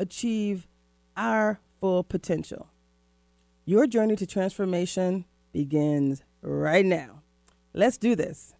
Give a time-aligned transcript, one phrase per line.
[0.00, 0.66] achieve
[1.16, 2.68] our full potential.
[3.66, 7.22] Your journey to transformation begins right now.
[7.74, 8.54] Let's do this.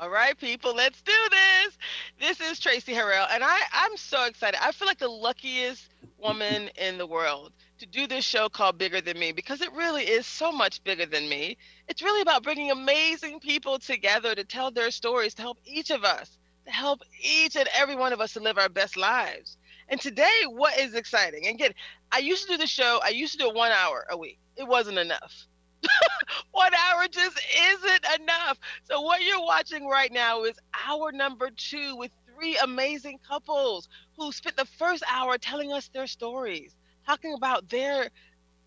[0.00, 1.78] All right, people, let's do this.
[2.20, 4.58] This is Tracy Harrell, and I, I'm so excited.
[4.62, 5.88] I feel like the luckiest
[6.18, 10.04] woman in the world to do this show called Bigger Than Me because it really
[10.04, 11.56] is so much bigger than me.
[11.88, 16.04] It's really about bringing amazing people together to tell their stories, to help each of
[16.04, 19.56] us, to help each and every one of us to live our best lives.
[19.90, 21.48] And today, what is exciting?
[21.48, 21.72] Again,
[22.12, 24.38] I used to do the show, I used to do one hour a week.
[24.56, 25.46] It wasn't enough.
[26.52, 28.58] one hour just isn't enough.
[28.84, 30.56] So, what you're watching right now is
[30.88, 36.06] hour number two with three amazing couples who spent the first hour telling us their
[36.06, 38.10] stories, talking about their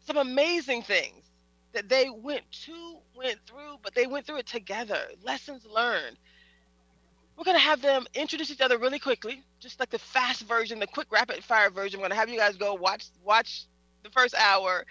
[0.06, 1.32] some amazing things
[1.74, 6.18] that they went to, went through, but they went through it together, lessons learned.
[7.38, 10.88] We're gonna have them introduce each other really quickly, just like the fast version, the
[10.88, 12.00] quick rapid fire version.
[12.00, 13.66] We're gonna have you guys go watch watch
[14.04, 14.86] the first hour,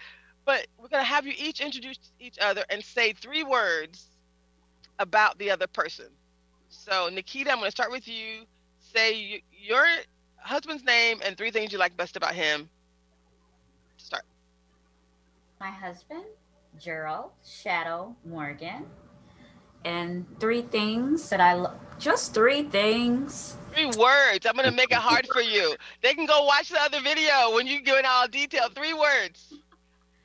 [0.45, 4.07] but we're gonna have you each introduce each other and say three words
[4.99, 6.07] about the other person.
[6.69, 8.45] So Nikita, I'm gonna start with you.
[8.79, 9.85] Say your
[10.37, 12.69] husband's name and three things you like best about him.
[13.97, 14.25] Start.
[15.59, 16.25] My husband,
[16.77, 18.85] Gerald Shadow Morgan
[19.85, 23.55] and three things that I lo- just three things.
[23.73, 24.45] Three words.
[24.45, 25.75] I'm gonna make it hard for you.
[26.01, 28.69] They can go watch the other video when you give it all detail.
[28.73, 29.53] Three words.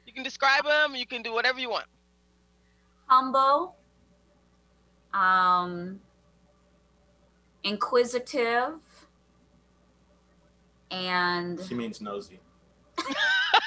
[0.06, 0.94] You can describe them.
[0.94, 1.86] You can do whatever you want.
[3.06, 3.74] Humble.
[5.14, 6.00] Um.
[7.64, 8.74] Inquisitive.
[10.90, 12.38] And she means nosy.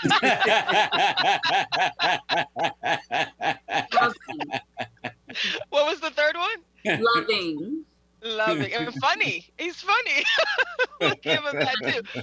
[5.70, 7.02] what was the third one?
[7.16, 7.86] Loving.
[8.24, 9.48] Loving and funny.
[9.58, 10.24] He's funny.
[11.02, 12.22] we'll give him that too.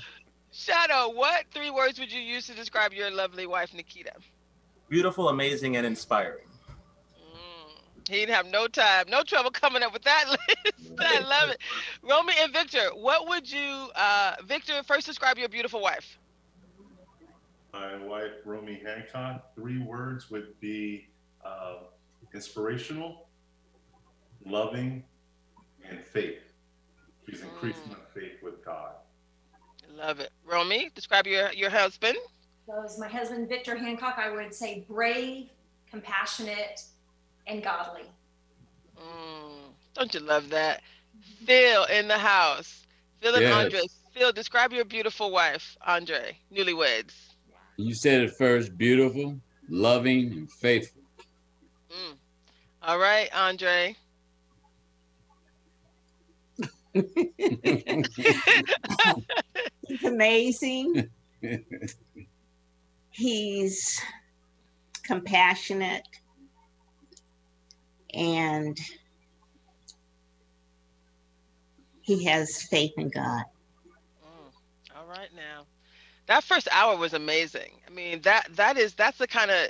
[0.52, 4.12] Shadow, what three words would you use to describe your lovely wife, Nikita?
[4.88, 6.46] Beautiful, amazing, and inspiring.
[7.20, 10.92] Mm, he didn't have no time, no trouble coming up with that list.
[10.98, 11.58] I love it.
[12.02, 16.18] Romy and Victor, what would you, uh, Victor, first describe your beautiful wife?
[17.72, 21.08] My wife, Romy Hancock, three words would be
[21.44, 21.74] uh,
[22.34, 23.28] inspirational,
[24.44, 25.02] loving,
[25.88, 26.40] and faith.
[27.28, 27.90] She's increasing mm.
[27.90, 28.92] my faith with God.
[29.94, 30.30] Love it.
[30.44, 32.16] Romy, describe your, your husband.
[32.66, 35.48] So as my husband, Victor Hancock, I would say brave,
[35.90, 36.82] compassionate,
[37.46, 38.02] and godly.
[38.96, 40.82] Mm, don't you love that?
[41.44, 42.86] Phil in the house.
[43.20, 43.64] Phil and yes.
[43.64, 43.80] Andre.
[44.14, 47.14] Phil, describe your beautiful wife, Andre, newlyweds.
[47.76, 50.97] You said it first beautiful, loving, and faithful.
[52.88, 53.94] All right, Andre.
[59.86, 61.10] He's amazing.
[63.10, 64.00] He's
[65.04, 66.08] compassionate
[68.14, 68.78] and
[72.00, 73.42] he has faith in God.
[74.24, 74.96] Mm.
[74.96, 75.66] All right now
[76.28, 77.80] that first hour was amazing.
[77.86, 79.68] I mean, that that is that's the kind of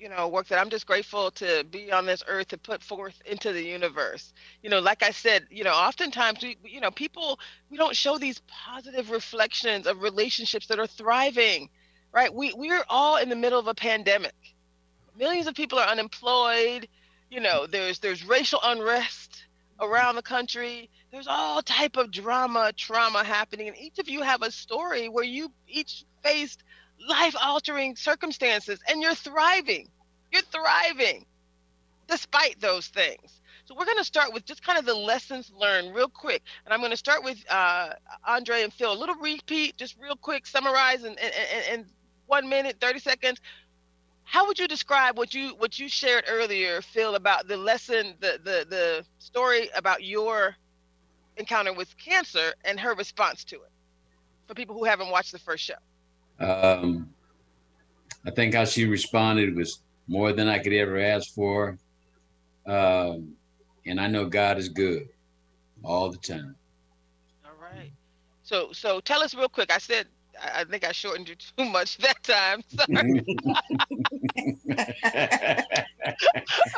[0.00, 3.20] you know work that I'm just grateful to be on this earth to put forth
[3.26, 4.32] into the universe.
[4.62, 7.38] You know, like I said, you know, oftentimes we you know people
[7.70, 11.68] we don't show these positive reflections of relationships that are thriving,
[12.12, 12.32] right?
[12.32, 14.34] We we're all in the middle of a pandemic.
[15.16, 16.88] Millions of people are unemployed.
[17.30, 19.44] You know, there's there's racial unrest
[19.80, 24.42] around the country there's all type of drama trauma happening and each of you have
[24.42, 26.62] a story where you each faced
[27.08, 29.88] life altering circumstances and you're thriving.
[30.32, 31.26] You're thriving
[32.08, 33.40] despite those things.
[33.64, 36.42] So we're going to start with just kind of the lessons learned real quick.
[36.64, 37.90] And i'm going to start with uh,
[38.26, 41.86] andre and phil a little repeat just real quick summarize in, in, in
[42.26, 43.40] one minute 30 seconds.
[44.24, 48.40] How would you describe what you what you shared earlier phil about the lesson the
[48.42, 50.56] the, the story about your
[51.36, 53.70] encounter with cancer and her response to it
[54.46, 55.74] for people who haven't watched the first show?
[56.40, 57.10] Um,
[58.26, 61.78] I think how she responded was more than I could ever ask for.
[62.66, 63.34] Um,
[63.86, 65.08] and I know God is good
[65.82, 66.56] all the time.
[67.44, 67.92] All right.
[68.42, 69.72] So so tell us real quick.
[69.72, 70.06] I said
[70.42, 72.62] I, think I shortened you too much that time.
[72.68, 73.24] Sorry.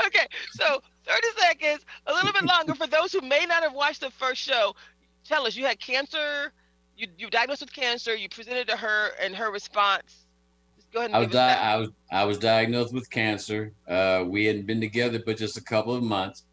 [0.07, 4.01] okay, so 30 seconds, a little bit longer for those who may not have watched
[4.01, 4.75] the first show.
[5.25, 6.53] Tell us, you had cancer,
[6.97, 10.27] you you diagnosed with cancer, you presented to her, and her response.
[10.77, 13.73] Just go ahead and I was, give di- I was I was diagnosed with cancer.
[13.89, 16.45] Uh, we hadn't been together but just a couple of months,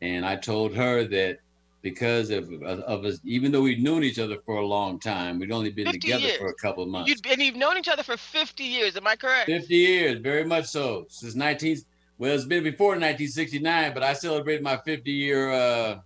[0.00, 1.38] and I told her that
[1.82, 5.38] because of of, of us, even though we'd known each other for a long time,
[5.38, 6.38] we'd only been together years.
[6.38, 7.10] for a couple of months.
[7.10, 9.46] You'd, and you've known each other for 50 years, am I correct?
[9.46, 11.04] 50 years, very much so.
[11.08, 11.78] Since 19,
[12.16, 15.52] well, it's been before 1969, but I celebrated my 50 year.
[15.52, 15.98] Uh,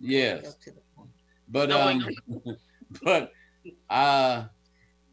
[0.00, 0.56] yes,
[1.48, 2.06] but No, um,
[3.02, 3.32] but
[3.88, 4.44] uh,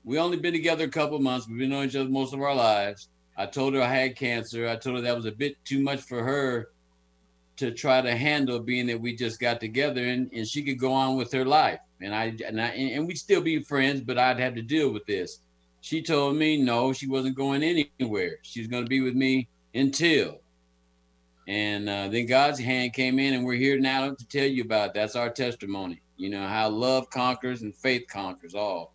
[0.04, 1.48] we only been together a couple months.
[1.48, 3.10] We've been knowing each other most of our lives.
[3.38, 4.68] I told her I had cancer.
[4.68, 6.70] I told her that was a bit too much for her
[7.58, 10.92] to try to handle, being that we just got together and, and she could go
[10.92, 11.80] on with her life.
[12.02, 15.06] And I and I and we'd still be friends, but I'd have to deal with
[15.06, 15.40] this.
[15.82, 18.38] She told me no, she wasn't going anywhere.
[18.42, 20.40] She was going to be with me until.
[21.48, 24.90] And uh, then God's hand came in, and we're here now to tell you about.
[24.90, 24.94] It.
[24.94, 26.02] That's our testimony.
[26.18, 28.94] You know how love conquers and faith conquers all.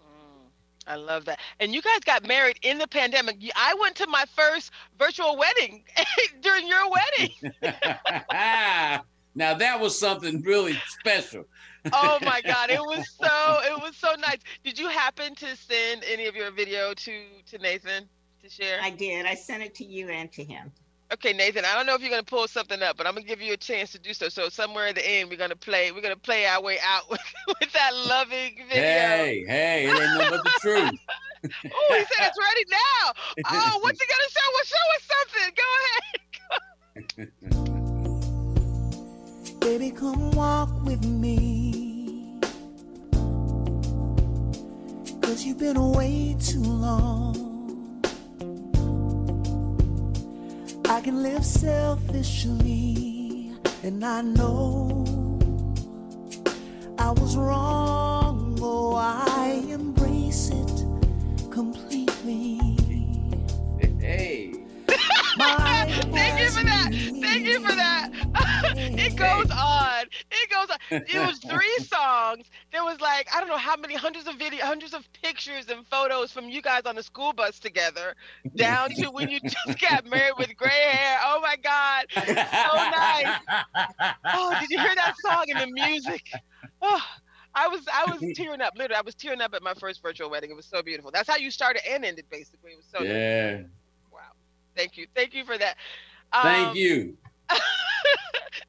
[0.00, 0.48] Mm,
[0.86, 1.40] I love that.
[1.60, 3.36] And you guys got married in the pandemic.
[3.56, 5.84] I went to my first virtual wedding
[6.40, 7.34] during your wedding.
[9.34, 11.44] now that was something really special.
[11.92, 16.04] oh my god it was so it was so nice did you happen to send
[16.04, 18.08] any of your video to to nathan
[18.42, 19.24] to share I did.
[19.26, 20.72] I sent it to you and to him.
[21.12, 23.22] Okay nathan i don't know if you're going to pull something up but i'm going
[23.24, 25.50] to give you a chance to do so so somewhere at the end we're going
[25.50, 27.20] to play we're going to play our way out with,
[27.60, 30.90] with that loving video Hey, hey, it ain't nothing but the truth.
[31.44, 33.12] oh he said it's ready now
[33.50, 37.72] oh what's he going to show us show us something go ahead
[39.62, 42.40] Baby, come walk with me.
[45.22, 47.51] Cause you've been away too long.
[50.92, 52.90] I can live selfishly,
[53.82, 55.06] and I know
[56.98, 58.58] I was wrong.
[58.60, 60.84] Oh, I embrace it
[61.50, 62.58] completely.
[64.00, 64.52] Hey.
[65.38, 66.90] Thank you for that
[67.22, 68.10] thank you for that
[68.76, 70.04] it goes on
[70.90, 74.26] it goes it was three songs there was like i don't know how many hundreds
[74.26, 78.14] of video hundreds of pictures and photos from you guys on the school bus together
[78.56, 84.14] down to when you just got married with gray hair oh my god so nice
[84.26, 86.30] oh did you hear that song and the music
[86.80, 87.02] oh
[87.54, 88.72] I was I was tearing up.
[88.76, 90.50] Literally, I was tearing up at my first virtual wedding.
[90.50, 91.10] It was so beautiful.
[91.10, 92.72] That's how you started and ended, basically.
[92.72, 93.02] It was so.
[93.02, 93.62] Yeah.
[94.10, 94.20] Wow.
[94.74, 95.06] Thank you.
[95.14, 95.76] Thank you for that.
[96.32, 97.16] Um, Thank you.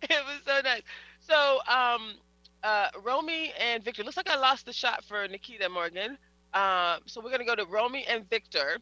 [0.03, 0.81] it was so nice.
[1.27, 2.15] So, um,
[2.63, 4.03] uh, Romy and Victor.
[4.03, 6.17] Looks like I lost the shot for Nikita Morgan.
[6.53, 8.77] Um, so we're gonna go to Romy and Victor.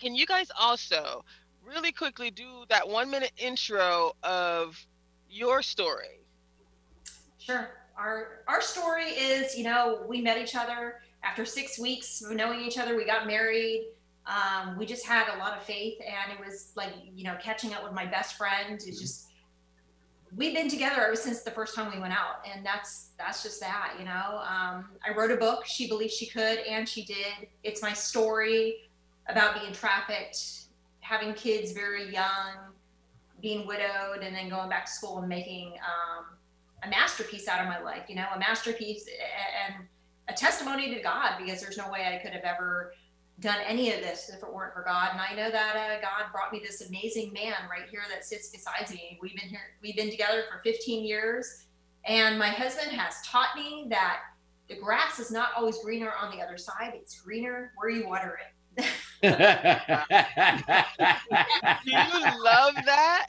[0.00, 1.24] Can you guys also
[1.64, 4.86] really quickly do that one minute intro of
[5.28, 6.20] your story?
[7.38, 7.70] Sure.
[7.96, 12.60] Our our story is, you know, we met each other after six weeks of knowing
[12.60, 12.96] each other.
[12.96, 13.88] We got married.
[14.26, 17.72] Um, we just had a lot of faith, and it was like, you know, catching
[17.72, 18.74] up with my best friend.
[18.74, 19.27] It's just
[20.36, 23.60] we've been together ever since the first time we went out, and that's that's just
[23.60, 24.42] that, you know.
[24.42, 25.66] Um, I wrote a book.
[25.66, 27.48] She believed she could, and she did.
[27.62, 28.76] It's my story
[29.28, 30.38] about being trafficked,
[31.00, 32.72] having kids very young,
[33.42, 35.72] being widowed, and then going back to school and making.
[35.74, 36.38] Um,
[36.84, 39.04] a masterpiece out of my life, you know, a masterpiece
[39.66, 39.84] and
[40.28, 42.92] a testimony to God because there's no way I could have ever
[43.40, 45.10] done any of this if it weren't for God.
[45.12, 48.48] And I know that uh, God brought me this amazing man right here that sits
[48.48, 49.18] beside me.
[49.22, 51.66] We've been here, we've been together for 15 years,
[52.04, 54.18] and my husband has taught me that
[54.68, 58.38] the grass is not always greener on the other side; it's greener where you water
[58.38, 58.52] it.
[59.22, 59.28] Do
[61.90, 63.28] you love that?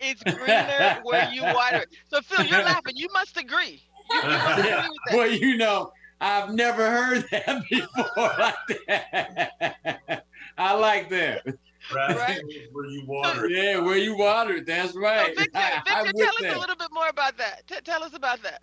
[0.00, 1.88] It's greener where you water it.
[2.08, 2.96] So Phil, you're laughing.
[2.96, 3.82] You must agree.
[4.10, 5.12] You, you must agree with that.
[5.16, 8.54] well, you know, I've never heard that before like
[8.88, 10.24] that.
[10.58, 11.44] I like that.
[11.90, 12.40] Grass Right.
[12.72, 13.48] where you water.
[13.48, 14.66] Yeah, where you water it.
[14.66, 15.34] That's So right.
[15.36, 16.56] Victor, I, I'm Victor with tell us that.
[16.56, 17.66] a little bit more about that.
[17.66, 18.62] T- tell us about that.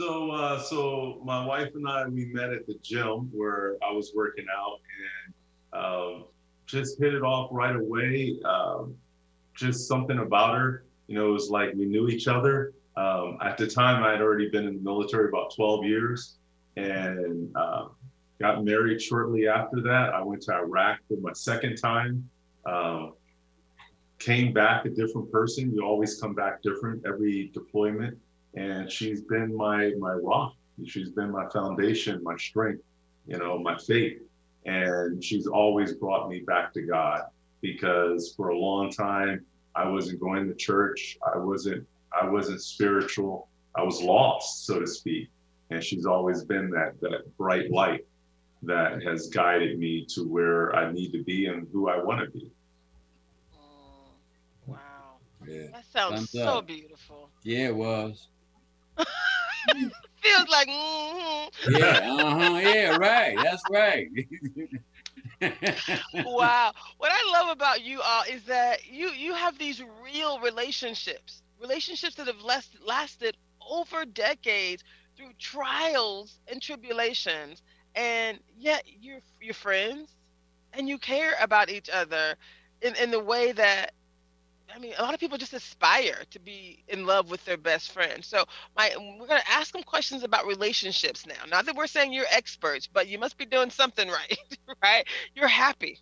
[0.00, 4.12] So, uh, so my wife and I, we met at the gym where I was
[4.14, 4.78] working out
[5.74, 6.24] and um,
[6.66, 8.38] just hit it off right away.
[8.44, 8.94] Um,
[9.56, 12.74] just something about her, you know, it was like we knew each other.
[12.96, 16.37] Um, at the time, I had already been in the military about 12 years
[16.78, 17.90] and um,
[18.40, 20.14] got married shortly after that.
[20.14, 22.28] I went to Iraq for my second time.
[22.66, 23.14] Um,
[24.18, 25.72] came back a different person.
[25.74, 28.18] You always come back different every deployment
[28.54, 30.54] and she's been my my rock
[30.86, 32.82] She's been my foundation, my strength,
[33.26, 34.20] you know, my faith.
[34.66, 37.22] And she's always brought me back to God
[37.60, 39.44] because for a long time
[39.74, 41.18] I wasn't going to church.
[41.34, 43.48] I wasn't I wasn't spiritual.
[43.74, 45.28] I was lost, so to speak.
[45.70, 48.06] And she's always been that that bright light
[48.62, 52.30] that has guided me to where I need to be and who I want to
[52.30, 52.50] be.
[53.54, 54.10] Mm,
[54.66, 54.78] wow.
[55.46, 55.66] Yeah.
[55.72, 56.66] That sounds Thumbs so up.
[56.66, 57.30] beautiful.
[57.42, 58.28] Yeah, it was.
[60.22, 62.58] Feels like, mm Yeah, uh-huh.
[62.58, 63.36] Yeah, right.
[63.36, 64.08] That's right.
[66.24, 66.72] wow.
[66.98, 72.16] What I love about you all is that you you have these real relationships, relationships
[72.16, 73.36] that have last, lasted
[73.70, 74.82] over decades
[75.18, 77.62] through trials and tribulations,
[77.96, 80.16] and yet you're you're friends,
[80.74, 82.36] and you care about each other
[82.82, 83.92] in in the way that.
[84.74, 87.92] I mean, a lot of people just aspire to be in love with their best
[87.92, 88.24] friend.
[88.24, 88.44] So,
[88.76, 91.44] my we're gonna ask them questions about relationships now.
[91.48, 94.38] Not that we're saying you're experts, but you must be doing something right,
[94.82, 95.06] right?
[95.34, 96.00] You're happy.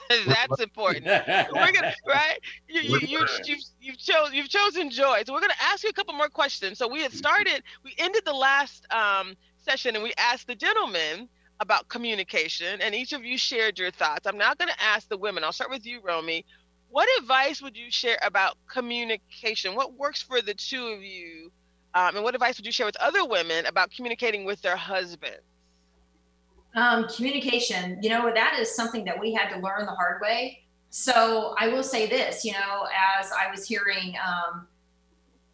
[0.26, 1.12] That's important.
[1.50, 2.38] We're gonna right.
[2.68, 5.22] You you you you've you've chose you've chosen joy.
[5.26, 6.78] So we're gonna ask you a couple more questions.
[6.78, 7.62] So we had started.
[7.84, 11.28] We ended the last um, session and we asked the gentlemen
[11.60, 14.26] about communication, and each of you shared your thoughts.
[14.26, 15.44] I'm now gonna ask the women.
[15.44, 16.44] I'll start with you, Romy.
[16.90, 19.74] What advice would you share about communication?
[19.74, 21.50] What works for the two of you?
[21.94, 25.40] Um, and what advice would you share with other women about communicating with their husbands?
[26.76, 30.60] Um, communication, you know, that is something that we had to learn the hard way.
[30.90, 32.86] So I will say this, you know,
[33.18, 34.66] as I was hearing, um,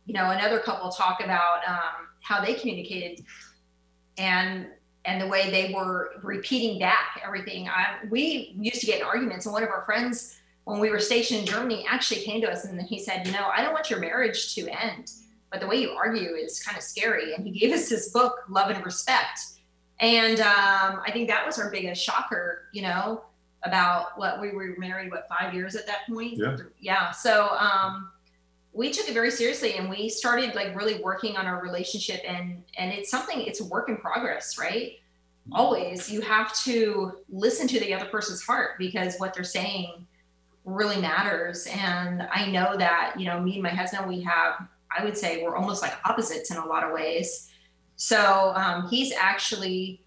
[0.04, 3.24] you know, another couple talk about um, how they communicated
[4.18, 4.66] and
[5.04, 7.68] and the way they were repeating back everything.
[7.68, 11.00] I, we used to get in arguments, and one of our friends, when we were
[11.00, 13.90] stationed in Germany, actually came to us and he said, you know, I don't want
[13.90, 15.10] your marriage to end,
[15.50, 17.34] but the way you argue is kind of scary.
[17.34, 19.40] And he gave us this book, Love and Respect.
[20.02, 23.24] And um, I think that was our biggest shocker, you know,
[23.62, 26.36] about what we were married, what, five years at that point?
[26.36, 26.56] Yeah.
[26.80, 27.10] Yeah.
[27.12, 28.10] So um,
[28.72, 32.64] we took it very seriously and we started like really working on our relationship and
[32.76, 34.94] and it's something, it's a work in progress, right?
[35.52, 40.06] Always you have to listen to the other person's heart because what they're saying
[40.64, 41.66] really matters.
[41.66, 44.66] And I know that, you know, me and my husband, we have,
[44.96, 47.51] I would say we're almost like opposites in a lot of ways.
[48.02, 50.00] So um, he's actually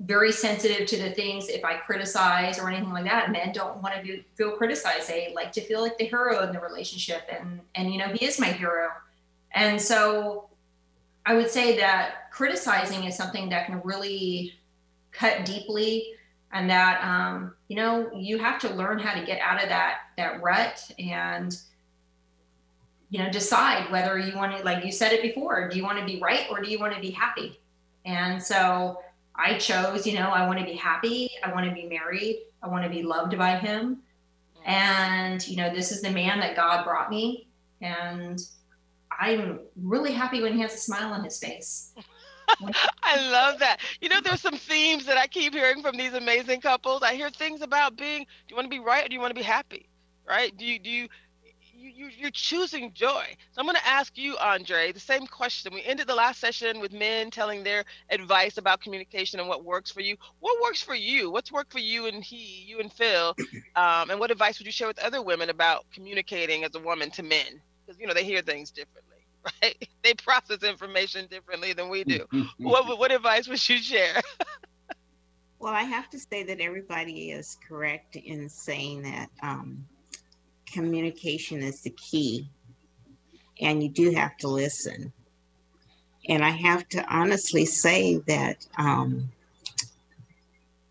[0.00, 3.32] very sensitive to the things if I criticize or anything like that.
[3.32, 5.08] Men don't want to be, feel criticized.
[5.08, 7.22] They like to feel like the hero in the relationship.
[7.30, 8.88] And, and, you know, he is my hero.
[9.52, 10.50] And so
[11.24, 14.52] I would say that criticizing is something that can really
[15.10, 16.08] cut deeply
[16.52, 20.00] and that um, you know you have to learn how to get out of that
[20.18, 21.56] that rut and
[23.10, 25.98] you know decide whether you want to like you said it before do you want
[25.98, 27.58] to be right or do you want to be happy
[28.04, 29.00] and so
[29.34, 32.68] i chose you know i want to be happy i want to be married i
[32.68, 33.98] want to be loved by him
[34.64, 37.46] and you know this is the man that god brought me
[37.80, 38.40] and
[39.18, 41.92] i'm really happy when he has a smile on his face
[43.02, 43.80] I love that.
[44.00, 47.02] You know, there's some themes that I keep hearing from these amazing couples.
[47.02, 49.30] I hear things about being, do you want to be right or do you want
[49.30, 49.88] to be happy?
[50.28, 50.56] Right?
[50.56, 51.08] Do you, do you,
[51.76, 53.24] you, you you're choosing joy.
[53.52, 55.72] So I'm going to ask you, Andre, the same question.
[55.74, 59.90] We ended the last session with men telling their advice about communication and what works
[59.90, 60.16] for you.
[60.40, 61.30] What works for you?
[61.30, 63.34] What's worked for you and he, you and Phil?
[63.76, 67.10] Um, and what advice would you share with other women about communicating as a woman
[67.10, 67.60] to men?
[67.84, 69.02] Because, you know, they hear things differently.
[69.62, 69.88] Right?
[70.02, 72.24] They process information differently than we do.
[72.58, 74.20] what what advice would you share?
[75.58, 79.86] Well, I have to say that everybody is correct in saying that um,
[80.72, 82.48] communication is the key,
[83.60, 85.12] and you do have to listen.
[86.28, 89.30] And I have to honestly say that um,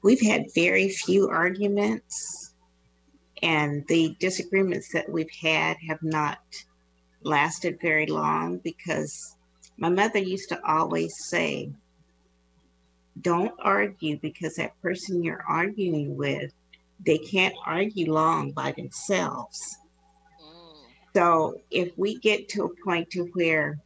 [0.02, 2.54] we've had very few arguments,
[3.44, 6.40] and the disagreements that we've had have not
[7.24, 9.36] lasted very long because
[9.78, 11.72] my mother used to always say,
[13.22, 16.54] don't argue because that person you're arguing with,
[17.06, 19.78] they can't argue long by themselves.
[20.42, 20.76] Mm.
[21.14, 23.80] So if we get to a point to where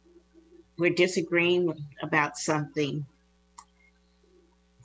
[0.78, 3.04] we're disagreeing about something,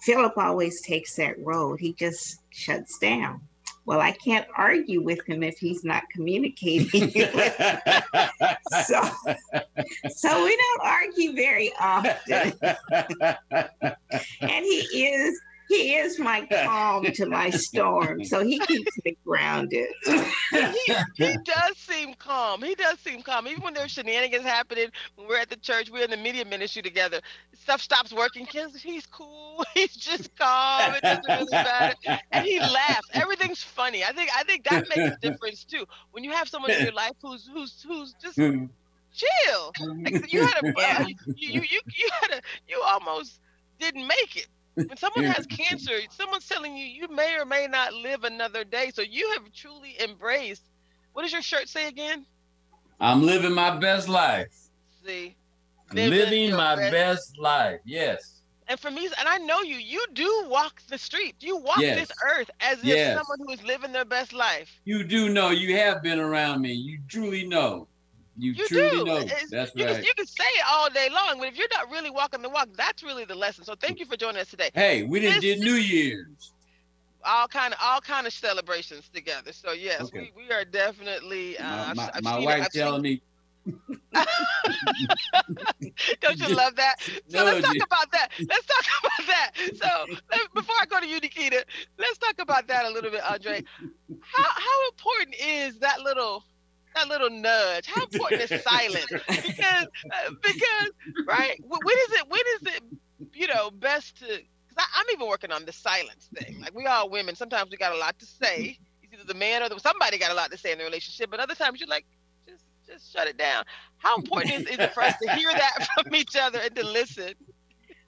[0.01, 1.79] Philip always takes that road.
[1.79, 3.41] He just shuts down.
[3.86, 7.12] Well, I can't argue with him if he's not communicating.
[8.86, 9.01] so,
[10.10, 12.53] so we don't argue very often.
[14.41, 19.88] and he is he is my calm to my storm, so he keeps me grounded.
[20.05, 22.62] he, he does seem calm.
[22.62, 23.48] He does seem calm.
[23.48, 26.81] Even when there's shenanigans happening, when we're at the church, we're in the media ministry
[26.81, 27.19] together.
[27.53, 28.45] Stuff stops working.
[28.45, 29.63] He's, he's cool.
[29.74, 30.93] He's just calm.
[30.95, 31.95] It doesn't really matter.
[32.31, 33.10] And he laughs.
[33.13, 34.03] Everything's funny.
[34.03, 35.86] I think I think that makes a difference too.
[36.12, 38.65] When you have someone in your life who's who's who's just mm-hmm.
[39.13, 39.74] chill.
[40.03, 43.39] Like you had a you, you you you had a you almost
[43.79, 44.48] didn't make it.
[44.75, 48.91] When someone has cancer, someone's telling you you may or may not live another day.
[48.94, 50.63] So you have truly embraced.
[51.13, 52.25] What does your shirt say again?
[53.00, 54.48] I'm living my best life.
[55.05, 55.36] See,
[55.94, 56.91] living, my best.
[56.91, 57.79] best life.
[57.86, 58.41] Yes.
[58.67, 61.36] And for me, and I know you, you do walk the street.
[61.39, 62.08] You walk Yes.
[62.08, 63.17] this earth as if Yes.
[63.17, 64.70] someone who is living their best life.
[64.86, 65.51] You do know.
[65.51, 66.74] You have been around me.
[66.74, 67.88] You truly know.
[68.38, 69.04] You, You truly do.
[69.06, 69.18] know.
[69.18, 69.96] It's- That's you, right.
[69.96, 72.50] can, you can say it all day long, but if you're not really walking the
[72.50, 73.63] walk, that's really the lesson.
[73.63, 74.72] So thank you for joining us today.
[74.74, 76.51] Hey, we didn't This- did New Year's.
[77.27, 79.51] All kind of all kind of celebrations together.
[79.51, 80.32] So yes, Okay.
[80.36, 81.58] we, we are definitely.
[81.58, 83.22] Uh, My, my, my it- wife telling me,
[86.22, 86.96] Don't you love that?
[87.30, 87.84] So No, let's talk dear.
[87.84, 88.30] about that.
[88.48, 89.51] Let's talk about that.
[89.75, 89.88] So
[90.32, 91.65] let- before I go to you, Nikita,
[91.98, 93.63] let's talk about that a little bit, Andre.
[94.22, 96.44] How how important is that little
[96.95, 97.87] that little nudge?
[97.87, 99.05] How important is silence?
[99.27, 100.91] Because uh, because
[101.27, 102.83] right, when is it when is it
[103.33, 104.25] you know best to?
[104.25, 106.59] Because I'm even working on the silence thing.
[106.61, 108.77] Like we all women, sometimes we got a lot to say.
[109.03, 111.29] It's either the man or the somebody got a lot to say in the relationship,
[111.29, 112.05] but other times you're like
[112.47, 113.63] just just shut it down.
[113.97, 116.85] How important is, is it for us to hear that from each other and to
[116.85, 117.33] listen?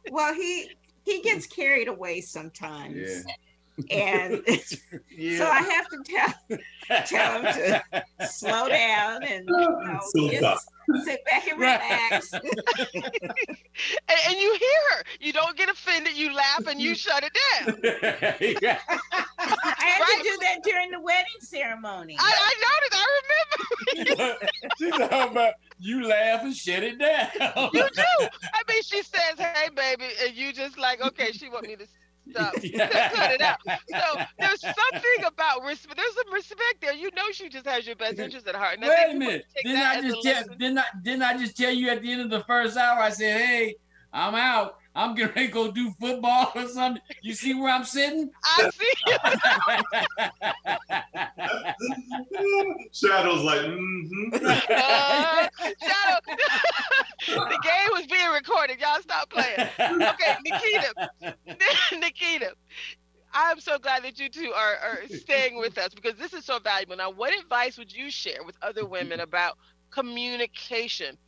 [0.09, 0.69] Well, he
[1.05, 3.33] he gets carried away sometimes, yeah.
[3.91, 4.41] And
[5.11, 5.37] yeah.
[5.37, 10.69] so I have to tell tell him to slow down and you know, just
[11.05, 12.31] sit back and relax.
[14.09, 15.03] And, and you hear her.
[15.19, 16.17] You don't get offended.
[16.17, 17.79] You laugh and you shut it down.
[18.61, 18.79] Yeah.
[18.89, 20.17] I had Right.
[20.17, 22.15] to do that during the wedding ceremony.
[22.19, 24.05] I, I noticed.
[24.07, 24.47] I remember.
[24.79, 27.27] She's talking about you laugh and shut it down.
[27.73, 28.27] you do.
[28.53, 31.85] I mean, she says, "Hey, baby," and you just like, "Okay." She want me to
[32.29, 32.53] stop.
[32.53, 33.59] Cut it out.
[33.65, 35.97] So there's something about respect.
[35.97, 36.93] There's some respect there.
[36.93, 38.77] You know, she just has your best interest at heart.
[38.79, 39.45] And Wait a minute.
[39.63, 42.29] Didn't I just tell didn't I didn't I just tell you at the end of
[42.29, 42.99] the first hour?
[42.99, 43.75] I said, hey,
[44.13, 44.77] I'm out.
[44.97, 47.01] I'm getting ready to go do football or something.
[47.21, 48.31] You see where I'm sitting?
[48.43, 48.93] I see.
[53.07, 54.35] Shadow's like, mm-hmm.
[54.43, 55.47] Uh,
[55.85, 56.19] Shadow.
[57.27, 58.79] the game was being recorded.
[58.79, 59.69] Y'all stop playing.
[59.79, 61.09] Okay, Nikita.
[61.99, 62.53] Nikita.
[63.33, 66.57] I'm so glad that you two are, are staying with us because this is so
[66.57, 66.95] valuable.
[66.95, 69.59] Now, what advice would you share with other women about
[69.91, 71.19] communication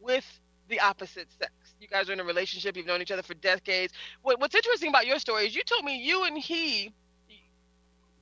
[0.00, 0.24] with
[0.70, 1.52] the opposite sex?
[1.84, 3.92] You guys are in a relationship, you've known each other for decades.
[4.22, 6.94] What, what's interesting about your story is you told me you and he,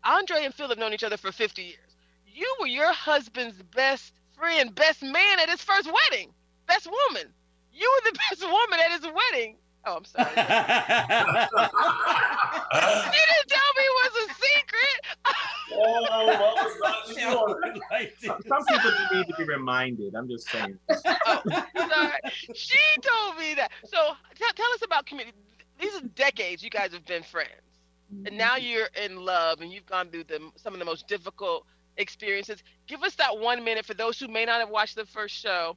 [0.03, 1.79] Andre and Phil, have known each other for 50 years.
[2.27, 6.31] You were your husband's best friend, best man at his first wedding,
[6.67, 7.33] best woman.
[7.73, 9.59] You were the best woman at his wedding.
[9.87, 10.27] Oh, I'm sorry.
[10.37, 10.43] you
[13.15, 14.99] didn't tell me it was a secret.
[15.73, 16.55] Oh, well,
[17.07, 17.61] it's not.
[17.91, 20.15] Like Some some people need to be reminded.
[20.15, 20.79] I'm just saying.
[20.91, 22.13] oh, sorry.
[22.55, 23.71] She told me that.
[23.85, 23.99] So
[24.35, 25.37] tell, tell us about community.
[25.81, 27.51] These are decades you guys have been friends.
[28.27, 28.67] And now mm-hmm.
[28.67, 31.65] you're in love and you've gone through the, some of the most difficult
[31.97, 32.63] experiences.
[32.87, 35.77] Give us that one minute for those who may not have watched the first show.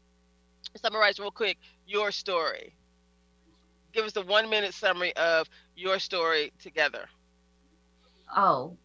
[0.76, 2.76] Summarize real quick your story.
[3.94, 7.08] Give us the one minute summary of your story together.
[8.36, 8.76] Oh,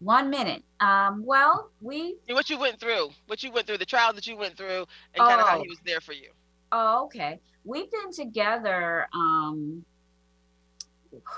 [0.00, 0.62] one minute.
[0.80, 4.26] Um, well, we And what you went through, what you went through, the trial that
[4.26, 5.62] you went through, and kind of how Oh.
[5.62, 6.30] he was there for you.
[6.72, 7.40] Oh, okay.
[7.64, 9.08] We've been together.
[9.14, 9.84] Um,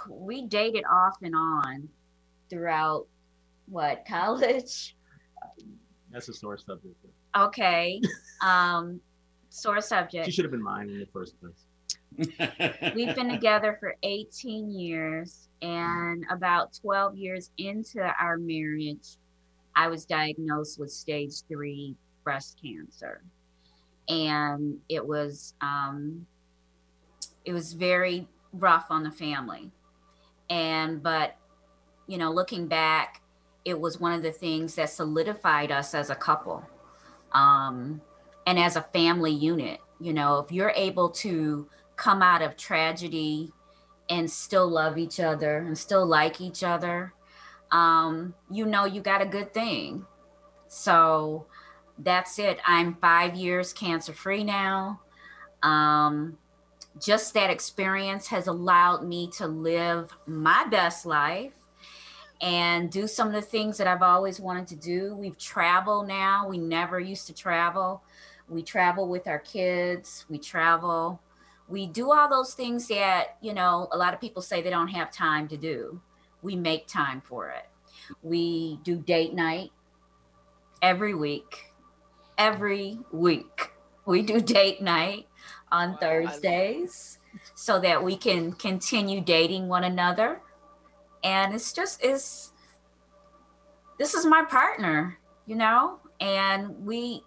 [0.08, 1.88] we dated off and on
[2.50, 3.06] throughout
[3.66, 4.96] what college?
[6.10, 6.94] That's a sore subject.
[7.36, 8.00] Okay.
[8.44, 9.00] Um,
[9.50, 10.32] sore She subject.
[10.32, 11.66] should have been mine in the first place.
[12.96, 19.16] We've been together for 18 years, and about 12 years into our marriage,
[19.74, 23.22] I was diagnosed with stage three breast cancer,
[24.08, 26.26] and it was um,
[27.44, 29.70] it was very rough on the family.
[30.48, 31.36] And but
[32.06, 33.22] you know, looking back,
[33.64, 36.64] it was one of the things that solidified us as a couple,
[37.32, 38.00] um,
[38.46, 39.80] and as a family unit.
[40.00, 43.52] You know, if you're able to come out of tragedy
[44.10, 47.14] and still love each other and still like each other,
[47.70, 50.04] um, you know you got a good thing.
[50.68, 51.46] So
[51.98, 52.58] that's it.
[52.66, 55.00] I'm five years cancer free now.
[55.62, 56.36] Um,
[57.00, 61.52] just that experience has allowed me to live my best life
[62.40, 65.14] and do some of the things that I've always wanted to do.
[65.14, 66.48] We've traveled now.
[66.48, 68.02] We never used to travel.
[68.48, 70.24] We travel with our kids.
[70.28, 71.20] We travel.
[71.70, 74.88] We do all those things that, you know, a lot of people say they don't
[74.88, 76.00] have time to do.
[76.42, 77.68] We make time for it.
[78.22, 79.70] We do date night
[80.82, 81.72] every week.
[82.36, 83.70] Every week.
[84.04, 85.28] We do date night
[85.70, 87.18] on Thursdays
[87.54, 90.40] so that we can continue dating one another
[91.22, 92.52] and it's just is
[93.98, 97.22] this is my partner you know and we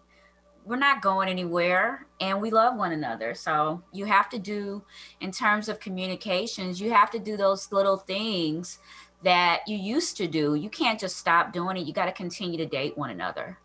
[0.66, 4.84] we're not going anywhere and we love one another so you have to do
[5.22, 8.80] in terms of communications you have to do those little things
[9.24, 12.58] that you used to do you can't just stop doing it you got to continue
[12.58, 13.58] to date one another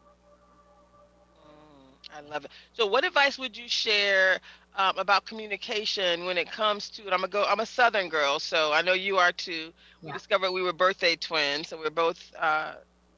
[1.47, 2.51] mm, I love it.
[2.73, 4.39] So, what advice would you share
[4.77, 7.03] um, about communication when it comes to?
[7.03, 7.45] And I'm a go.
[7.45, 9.73] I'm a Southern girl, so I know you are too.
[10.03, 12.75] We discovered we were birthday twins, so we're both uh,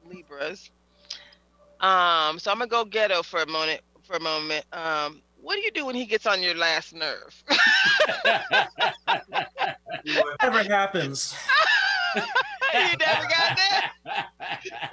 [0.09, 0.71] Libras.
[1.81, 3.81] Um, so I'm gonna go ghetto for a moment.
[4.03, 7.43] For a moment, um, what do you do when he gets on your last nerve?
[10.05, 11.35] Whatever happens.
[12.73, 13.91] you never got that.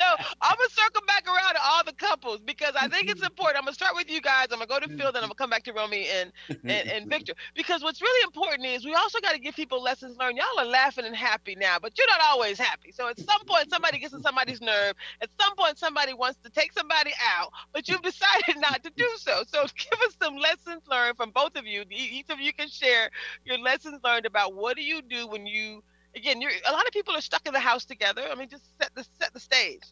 [0.00, 0.06] So
[0.40, 3.58] I'm gonna circle back around to all the couples because I think it's important.
[3.58, 4.46] I'm gonna start with you guys.
[4.50, 6.32] I'm gonna go to Phil, then I'm gonna come back to Romy and,
[6.66, 7.34] and and Victor.
[7.54, 10.38] Because what's really important is we also got to give people lessons learned.
[10.38, 12.92] Y'all are laughing and happy now, but you're not always happy.
[12.92, 14.94] So at some point, somebody gets on somebody's nerve.
[15.20, 19.08] At some point, somebody wants to take somebody out, but you've decided not to do
[19.16, 19.42] so.
[19.46, 21.84] So give us some lessons learned from both of you.
[21.90, 23.10] Each of you can share
[23.44, 25.82] your lessons learned about what do you do when you
[26.14, 28.23] again, you're a lot of people are stuck in the house together.
[28.31, 29.83] I mean, just set the set the stage.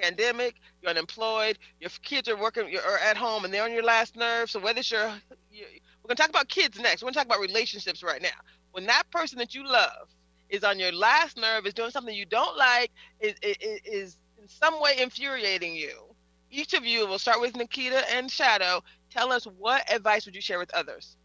[0.00, 4.14] Pandemic, you're unemployed, your kids are working, you're at home, and they're on your last
[4.14, 4.50] nerve.
[4.50, 5.10] So whether it's your,
[5.50, 5.64] you,
[6.02, 7.02] we're gonna talk about kids next.
[7.02, 8.28] We're gonna talk about relationships right now.
[8.72, 10.08] When that person that you love
[10.50, 14.48] is on your last nerve, is doing something you don't like, is is, is in
[14.48, 16.14] some way infuriating you.
[16.50, 18.82] Each of you, will start with Nikita and Shadow.
[19.10, 21.16] Tell us what advice would you share with others?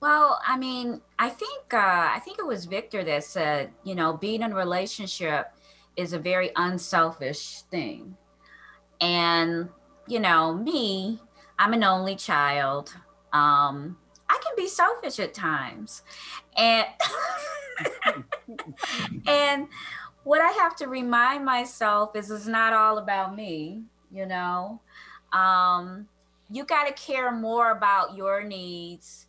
[0.00, 4.14] Well, I mean, I think uh, I think it was Victor that said, you know,
[4.14, 5.52] being in a relationship
[5.96, 8.16] is a very unselfish thing,
[9.00, 9.68] and
[10.08, 11.20] you know, me,
[11.58, 12.94] I'm an only child.
[13.34, 13.98] Um,
[14.30, 16.02] I can be selfish at times,
[16.56, 16.86] and
[19.26, 19.68] and
[20.24, 23.82] what I have to remind myself is it's not all about me.
[24.10, 24.80] You know,
[25.34, 26.08] um,
[26.50, 29.26] you got to care more about your needs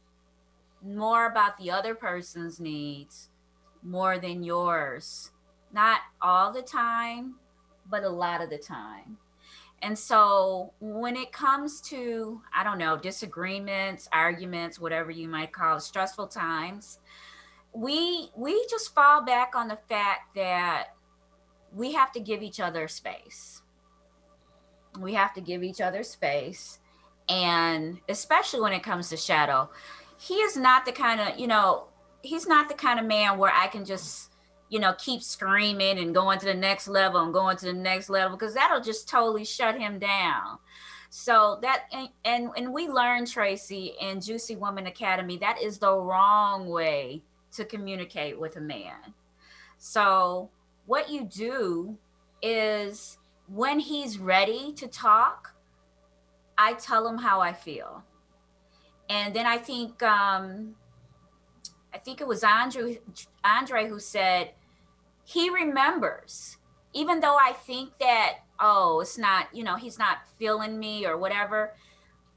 [0.84, 3.30] more about the other person's needs
[3.84, 5.32] more than yours.
[5.74, 7.36] Not all the time,
[7.90, 9.18] but a lot of the time.
[9.82, 15.78] And so when it comes to, I don't know, disagreements, arguments, whatever you might call
[15.78, 17.00] it, stressful times,
[17.74, 20.90] we we just fall back on the fact that
[21.74, 23.62] we have to give each other space.
[25.00, 26.80] We have to give each other space.
[27.30, 29.70] And especially when it comes to shadow,
[30.22, 31.88] he is not the kind of, you know,
[32.22, 34.32] he's not the kind of man where I can just,
[34.70, 38.08] you know, keep screaming and going to the next level and going to the next
[38.08, 40.60] level because that'll just totally shut him down.
[41.10, 45.92] So that and, and and we learned Tracy in Juicy Woman Academy that is the
[45.92, 49.16] wrong way to communicate with a man.
[49.80, 50.52] So
[50.86, 51.98] what you do
[52.44, 55.56] is when he's ready to talk,
[56.60, 58.04] I tell him how I feel
[59.12, 60.76] and then I think um,
[61.94, 63.00] I think it was Andre
[63.44, 64.52] Andre who said
[65.26, 66.58] he remembers,
[66.94, 71.18] even though I think that oh it's not you know he's not feeling me or
[71.18, 71.74] whatever.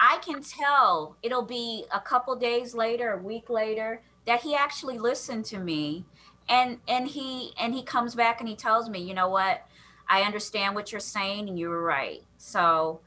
[0.00, 4.98] I can tell it'll be a couple days later, a week later, that he actually
[4.98, 6.04] listened to me,
[6.48, 9.64] and and he and he comes back and he tells me, you know what,
[10.08, 12.24] I understand what you're saying and you were right.
[12.36, 13.00] So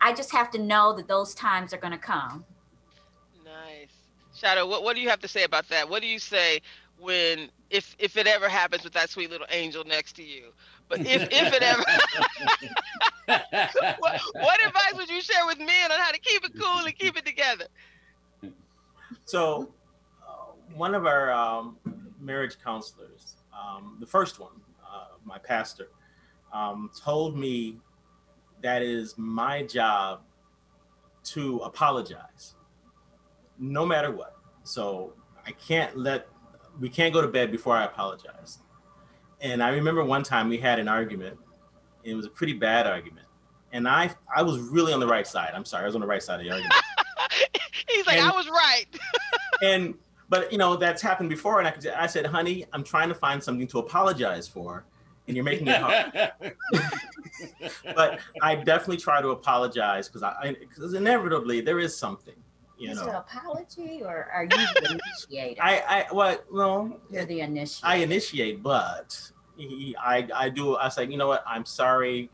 [0.00, 2.46] I just have to know that those times are going to come.
[4.40, 5.88] Shadow, what, what do you have to say about that?
[5.88, 6.62] What do you say
[6.98, 10.52] when if if it ever happens with that sweet little angel next to you?
[10.88, 11.84] But if if it ever
[13.98, 16.98] what, what advice would you share with men on how to keep it cool and
[16.98, 17.66] keep it together?
[19.26, 19.72] So,
[20.26, 21.76] uh, one of our um,
[22.18, 25.88] marriage counselors, um, the first one, uh, my pastor,
[26.52, 27.76] um, told me
[28.62, 30.22] that is my job
[31.22, 32.54] to apologize
[33.60, 34.36] no matter what.
[34.64, 35.12] So
[35.46, 36.26] I can't let
[36.80, 38.58] we can't go to bed before I apologize.
[39.40, 41.38] And I remember one time we had an argument.
[42.04, 43.26] It was a pretty bad argument.
[43.72, 45.52] And I I was really on the right side.
[45.54, 46.74] I'm sorry, I was on the right side of the argument.
[47.88, 48.86] He's like, And- I was right.
[49.62, 49.94] and
[50.28, 53.14] but you know that's happened before, and I, could, I said, "Honey, I'm trying to
[53.14, 54.84] find something to apologize for,
[55.26, 56.32] and you're making it hard."
[57.96, 62.36] but I definitely try to apologize because I because inevitably there is something,
[62.80, 65.62] you Is it an apology or are you the initiator?
[65.62, 67.86] I I what well You're the initiator.
[67.86, 72.30] I initiate, but he, I I do I say you know what I'm sorry.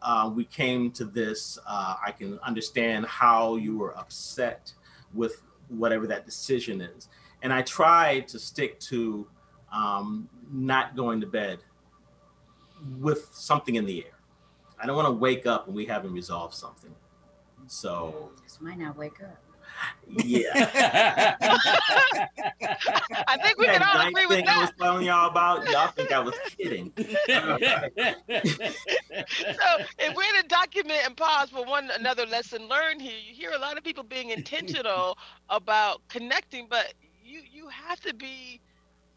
[0.00, 1.58] Uh, we came to this.
[1.66, 4.72] Uh, I can understand how you were upset
[5.12, 7.08] with whatever that decision is,
[7.42, 9.26] and I try to stick to
[9.72, 11.58] um, not going to bed
[13.00, 14.12] with something in the air.
[14.80, 16.94] I don't want to wake up and we haven't resolved something.
[17.66, 19.42] So Just might not wake up.
[20.24, 21.36] Yeah.
[23.26, 25.68] I think we can all That agree night with thing I was telling y'all about,
[25.68, 26.92] y'all think I was kidding.
[29.52, 33.52] So if we're to document and pause for one another lesson learned here, you hear
[33.52, 38.60] a lot of people being intentional about connecting, but you you have to be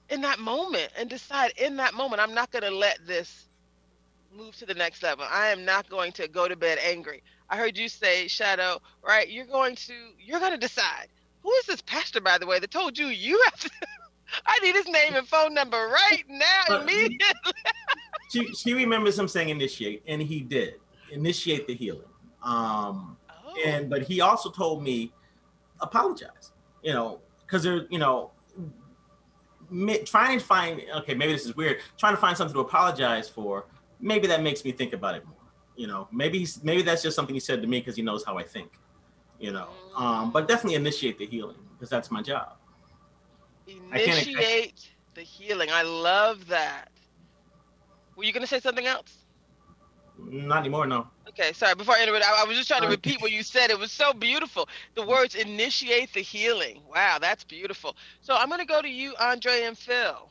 [0.10, 3.50] in that moment and decide in that moment, I'm not gonna let this
[4.34, 5.26] move to the next level.
[5.30, 7.24] I am not going to go to bed angry.
[7.52, 9.30] I heard you say, Shadow, right?
[9.30, 11.08] You're going to you're gonna decide.
[11.44, 13.70] Who is this pastor, by the way, that told you you have to
[14.46, 17.20] I need his name and phone number right now, But- immediately.
[18.32, 20.76] she she remembers him saying initiate, and he did
[21.12, 22.08] initiate the healing.
[22.42, 23.54] Um, Oh.
[23.66, 25.12] and but he also told me
[25.82, 26.54] apologize.
[26.84, 28.32] You know, because there, you know,
[30.06, 31.80] trying to find okay, maybe this is weird.
[31.98, 33.66] Trying to find something to apologize for,
[34.00, 35.36] maybe that makes me think about it more.
[35.76, 38.24] You know, maybe he's, maybe that's just something he said to me because he knows
[38.24, 38.72] how I think.
[39.40, 42.54] You know, um, but definitely initiate the healing because that's my job.
[43.68, 45.70] I I- Initiate the healing.
[45.72, 46.90] I love that.
[48.16, 49.18] Were you going to say something else?
[50.30, 51.08] Not anymore, no.
[51.30, 51.76] Okay, sorry.
[51.76, 53.70] Before I interrupt, I, I was just trying to repeat what you said.
[53.72, 54.68] It was so beautiful.
[54.96, 56.82] The words initiate the healing.
[56.88, 57.96] Wow, that's beautiful.
[58.22, 60.30] So I'm going to go to you, Andre and Phil.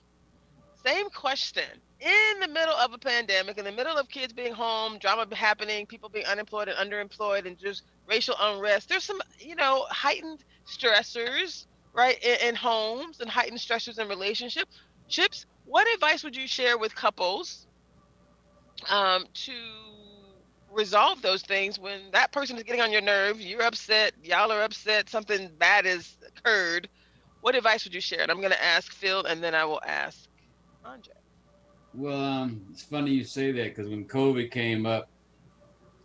[0.87, 1.65] Same question.
[2.01, 5.87] In the middle of a pandemic, in the middle of kids being home, drama happening,
[5.87, 11.67] people being unemployed and underemployed, and just racial unrest, there's some, you know, heightened stressors,
[11.93, 14.81] right, in, in homes and heightened stressors in relationships.
[15.09, 17.67] Chips, what advice would you share with couples
[18.89, 19.53] um, to
[20.73, 24.63] resolve those things when that person is getting on your nerve, you're upset, y'all are
[24.63, 26.89] upset, something bad has occurred.
[27.43, 28.23] What advice would you share?
[28.23, 30.29] And I'm going to ask Phil and then I will ask
[30.85, 31.20] Andre.
[31.95, 35.09] Well, um, it's funny you say that because when COVID came up,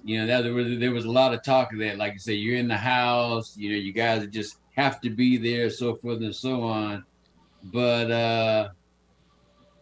[0.03, 1.97] you know, that there was there was a lot of talk of that.
[1.97, 5.37] Like you say, you're in the house, you know, you guys just have to be
[5.37, 7.03] there, so forth and so on.
[7.63, 8.69] But uh,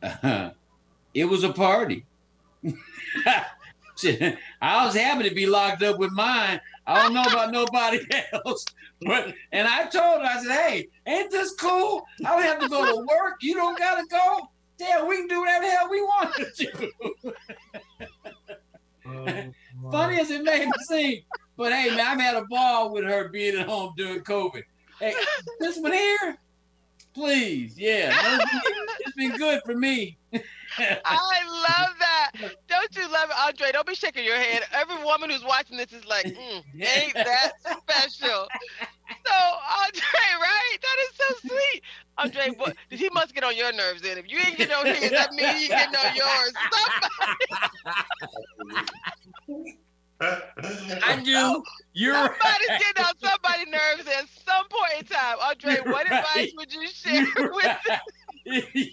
[1.14, 2.06] it was a party.
[4.62, 6.60] I was happy to be locked up with mine.
[6.86, 8.00] I don't know about nobody
[8.34, 8.66] else,
[9.02, 12.06] but and I told her, I said, "Hey, ain't this cool?
[12.26, 13.36] I don't have to go to work.
[13.42, 14.50] You don't gotta go.
[14.84, 17.34] Yeah, we can do whatever the hell we want to do."
[19.92, 21.22] Funny as it may seem,
[21.58, 24.64] but hey, man, I've had a ball with her being at home during COVID.
[25.00, 25.14] Hey,
[25.60, 26.38] this one here,
[27.14, 30.18] please, yeah, it's been- it's been good for me.
[30.78, 32.32] I love that.
[32.68, 33.72] Don't you love it, Andre?
[33.72, 34.64] Don't be shaking your head.
[34.74, 38.48] Every woman who's watching this is like, mm, ain't that special?
[39.10, 40.02] So, Andre,
[40.42, 40.78] right?
[40.82, 41.82] That is so sweet.
[42.18, 44.18] Andre, what, he must get on your nerves then.
[44.18, 46.54] If you ain't getting on his, that means he getting on yours.
[51.04, 51.64] I do.
[51.94, 52.80] You're Somebody's right.
[52.80, 55.38] getting on somebody's nerves at some point in time.
[55.42, 56.54] Andre, what You're advice right.
[56.56, 57.78] would you share You're with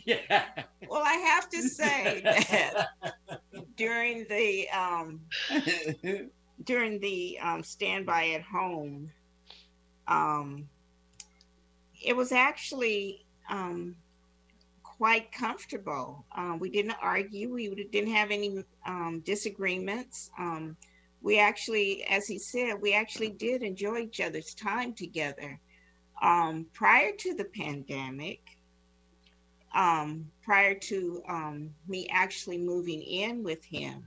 [0.06, 0.44] yeah.
[0.88, 2.88] Well, I have to say that
[3.76, 5.20] during the um,
[6.64, 9.10] during the um, standby at home,
[10.10, 10.68] um,
[12.02, 13.94] it was actually um,
[14.82, 16.24] quite comfortable.
[16.36, 17.52] Um, we didn't argue.
[17.52, 20.30] We didn't have any um, disagreements.
[20.38, 20.76] Um,
[21.22, 25.58] we actually, as he said, we actually did enjoy each other's time together.
[26.22, 28.40] Um, prior to the pandemic,
[29.72, 31.22] prior to
[31.86, 34.04] me actually moving in with him,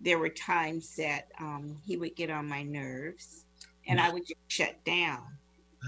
[0.00, 1.28] there were times that
[1.84, 3.44] he would get on my nerves
[3.86, 5.22] and I would just shut down.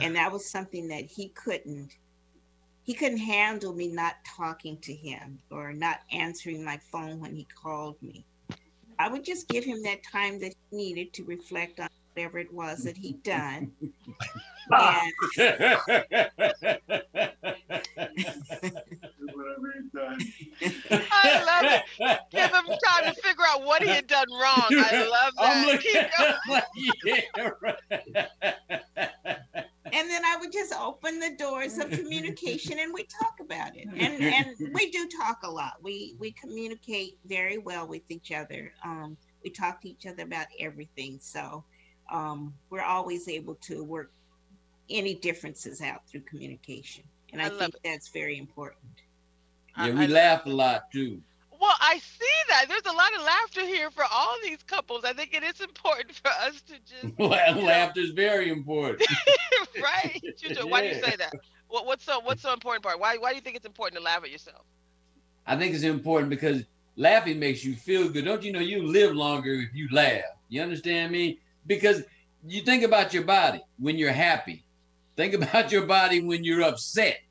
[0.03, 1.97] And that was something that he couldn't.
[2.85, 7.47] He couldn't handle me not talking to him or not answering my phone when he
[7.63, 8.25] called me.
[8.99, 12.53] I would just give him that time that he needed to reflect on whatever it
[12.53, 13.73] was that he'd done.
[14.71, 15.03] Ah.
[15.39, 15.53] And
[20.91, 22.21] I love it.
[22.31, 24.67] Give him time to figure out what he had done wrong.
[24.71, 25.57] I love that.
[25.57, 26.35] I'm looking Keep going.
[26.49, 26.65] like,
[27.05, 27.77] yeah, right.
[29.93, 33.89] and then I would just open the doors of communication and we talk about it.
[33.97, 35.75] And and we do talk a lot.
[35.83, 38.73] We we communicate very well with each other.
[38.85, 41.19] Um, we talk to each other about everything.
[41.21, 41.65] So
[42.11, 44.13] um, we're always able to work
[44.91, 47.05] any differences out through communication.
[47.33, 47.81] And I, I think it.
[47.85, 49.03] that's very important.
[49.77, 51.21] I- Yeah, I we love laugh a lot too.
[51.61, 52.67] Well, I see that.
[52.69, 55.05] There's a lot of laughter here for all these couples.
[55.05, 59.09] I think it is important for us to just Laughter is very important.
[59.83, 60.21] right.
[60.69, 61.33] Why do you say that?
[61.69, 62.99] What, what's so what's so important part?
[62.99, 64.65] Why why do you think it's important to laugh at yourself?
[65.47, 66.65] I think it's important because
[66.97, 68.25] laughing makes you feel good.
[68.25, 70.25] Don't you know you live longer if you laugh?
[70.49, 71.39] You understand me?
[71.67, 72.03] Because
[72.47, 74.65] you think about your body when you're happy.
[75.17, 77.23] Think about your body when you're upset.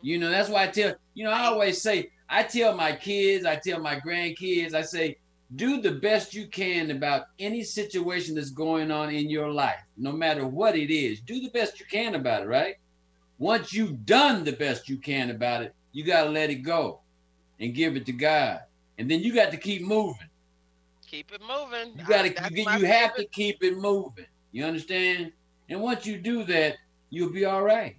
[0.00, 3.44] You know, that's why I tell, you know, I always say, I tell my kids,
[3.44, 5.16] I tell my grandkids, I say,
[5.56, 10.12] do the best you can about any situation that's going on in your life, no
[10.12, 11.20] matter what it is.
[11.20, 12.76] Do the best you can about it, right?
[13.38, 17.00] Once you've done the best you can about it, you got to let it go
[17.58, 18.60] and give it to God.
[18.98, 20.28] And then you got to keep moving.
[21.06, 21.96] Keep it moving.
[21.96, 24.26] You got to you, you have to keep it moving.
[24.52, 25.32] You understand?
[25.68, 26.76] And once you do that,
[27.10, 27.96] you'll be all right.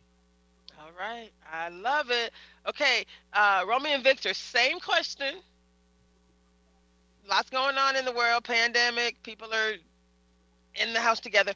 [0.79, 1.31] All right.
[1.51, 2.31] I love it.
[2.67, 5.35] Okay, uh Romy and Victor, same question.
[7.27, 9.73] Lots going on in the world, pandemic, people are
[10.75, 11.53] in the house together.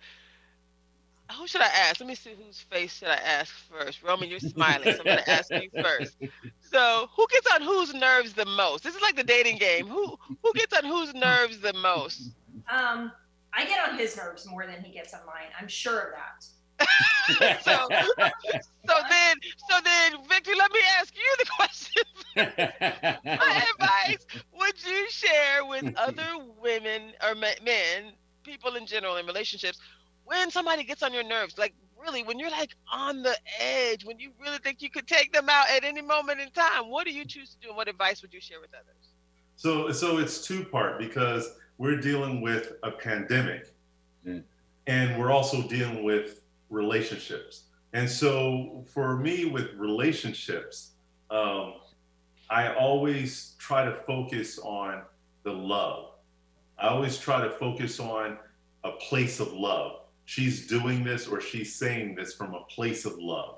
[1.38, 2.00] Who should I ask?
[2.00, 4.04] Let me see whose face should I ask first.
[4.04, 6.18] Roman, you're smiling, so I'm gonna ask you first.
[6.60, 8.84] So, who gets on whose nerves the most?
[8.84, 9.88] This is like the dating game.
[9.88, 12.32] Who who gets on whose nerves the most?
[12.70, 13.12] Um,
[13.54, 15.50] I get on his nerves more than he gets on mine.
[15.60, 16.46] I'm sure of that.
[17.62, 19.38] so, so then,
[19.70, 22.04] so then, Victor, let me ask you the question.
[23.24, 24.26] what advice
[24.58, 26.28] would you share with other
[26.62, 29.80] women or men, people in general in relationships,
[30.26, 31.58] when somebody gets on your nerves?
[31.58, 35.32] Like, really, when you're like on the edge, when you really think you could take
[35.32, 37.88] them out at any moment in time, what do you choose to do and what
[37.88, 39.14] advice would you share with others?
[39.56, 43.70] So, so it's two part because we're dealing with a pandemic,
[44.26, 44.42] Mm.
[44.88, 46.40] and we're also dealing with
[46.74, 47.66] relationships.
[47.94, 50.92] And so, for me, with relationships,
[51.30, 51.76] um,
[52.50, 55.04] I always try to focus on
[55.44, 56.12] the love.
[56.80, 58.38] I always try to focus on
[58.84, 60.02] a place of love.
[60.26, 63.58] She's doing this or she's saying this from a place of love,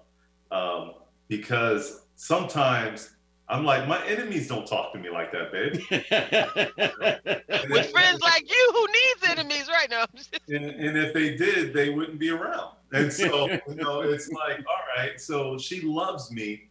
[0.51, 0.95] um,
[1.28, 3.15] because sometimes
[3.47, 5.73] I'm like, my enemies don't talk to me like that, babe.
[7.69, 10.06] With friends like you, who needs enemies right now?
[10.47, 12.71] and, and if they did, they wouldn't be around.
[12.95, 16.69] And so, you know, it's like, all right, so she loves me,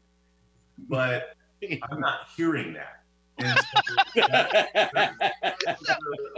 [0.88, 1.37] but
[1.90, 3.02] I'm not hearing that.
[3.38, 4.22] And so,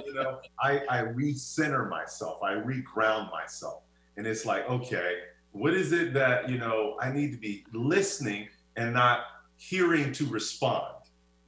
[0.07, 3.83] you know, I, I recenter myself, I reground myself.
[4.17, 5.19] And it's like, okay,
[5.53, 9.21] what is it that, you know, I need to be listening and not
[9.57, 10.95] hearing to respond?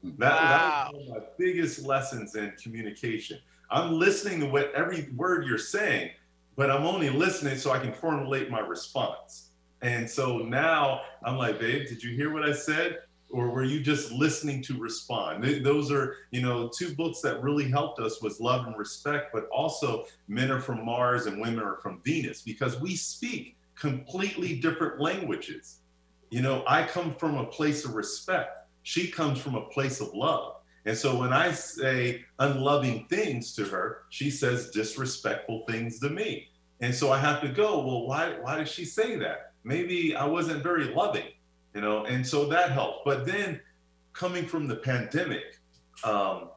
[0.05, 3.39] That, that was one of my biggest lessons in communication.
[3.71, 6.11] I'm listening to what every word you're saying,
[6.59, 9.51] but I'm only listening so I can formulate my response.
[9.81, 12.99] And so now I'm like, babe, did you hear what I said?
[13.31, 15.45] Or were you just listening to respond?
[15.63, 19.47] Those are, you know, two books that really helped us was Love and Respect, but
[19.51, 25.01] also Men Are From Mars and Women Are From Venus, because we speak completely different
[25.01, 25.79] languages.
[26.31, 28.67] You know, I come from a place of respect.
[28.83, 30.57] She comes from a place of love.
[30.87, 36.49] And so when I say unloving things to her, she says disrespectful things to me.
[36.81, 39.53] And so I have to go, well, why why did she say that?
[39.65, 41.27] Maybe I wasn't very loving,
[41.75, 43.05] you know, and so that helped.
[43.05, 43.61] But then
[44.13, 45.59] coming from the pandemic,
[46.05, 46.51] um,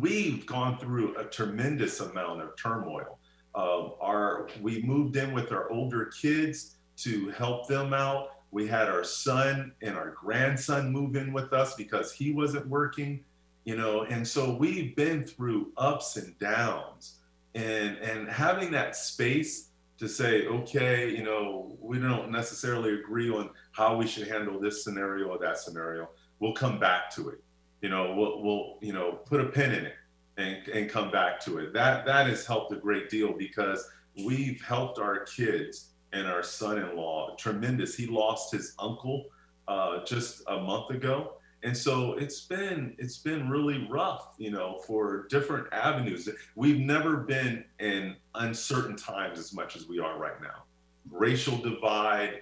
[0.00, 3.18] we've gone through a tremendous amount of turmoil.
[3.54, 8.30] Um, our we moved in with our older kids to help them out.
[8.54, 13.24] We had our son and our grandson move in with us because he wasn't working,
[13.64, 17.18] you know, and so we've been through ups and downs.
[17.56, 23.50] And and having that space to say, okay, you know, we don't necessarily agree on
[23.72, 26.10] how we should handle this scenario or that scenario.
[26.38, 27.42] We'll come back to it.
[27.82, 29.94] You know, we'll, we'll you know, put a pin in it
[30.36, 31.72] and, and come back to it.
[31.72, 33.84] That that has helped a great deal because
[34.24, 37.94] we've helped our kids and our son-in-law tremendous.
[37.96, 39.26] He lost his uncle
[39.68, 44.78] uh, just a month ago, and so it's been it's been really rough, you know,
[44.86, 46.28] for different avenues.
[46.54, 50.64] We've never been in uncertain times as much as we are right now.
[51.10, 52.40] Racial divide,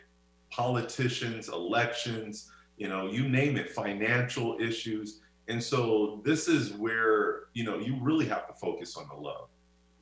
[0.51, 5.21] politicians, elections, you know, you name it, financial issues.
[5.49, 9.49] And so this is where, you know, you really have to focus on the love.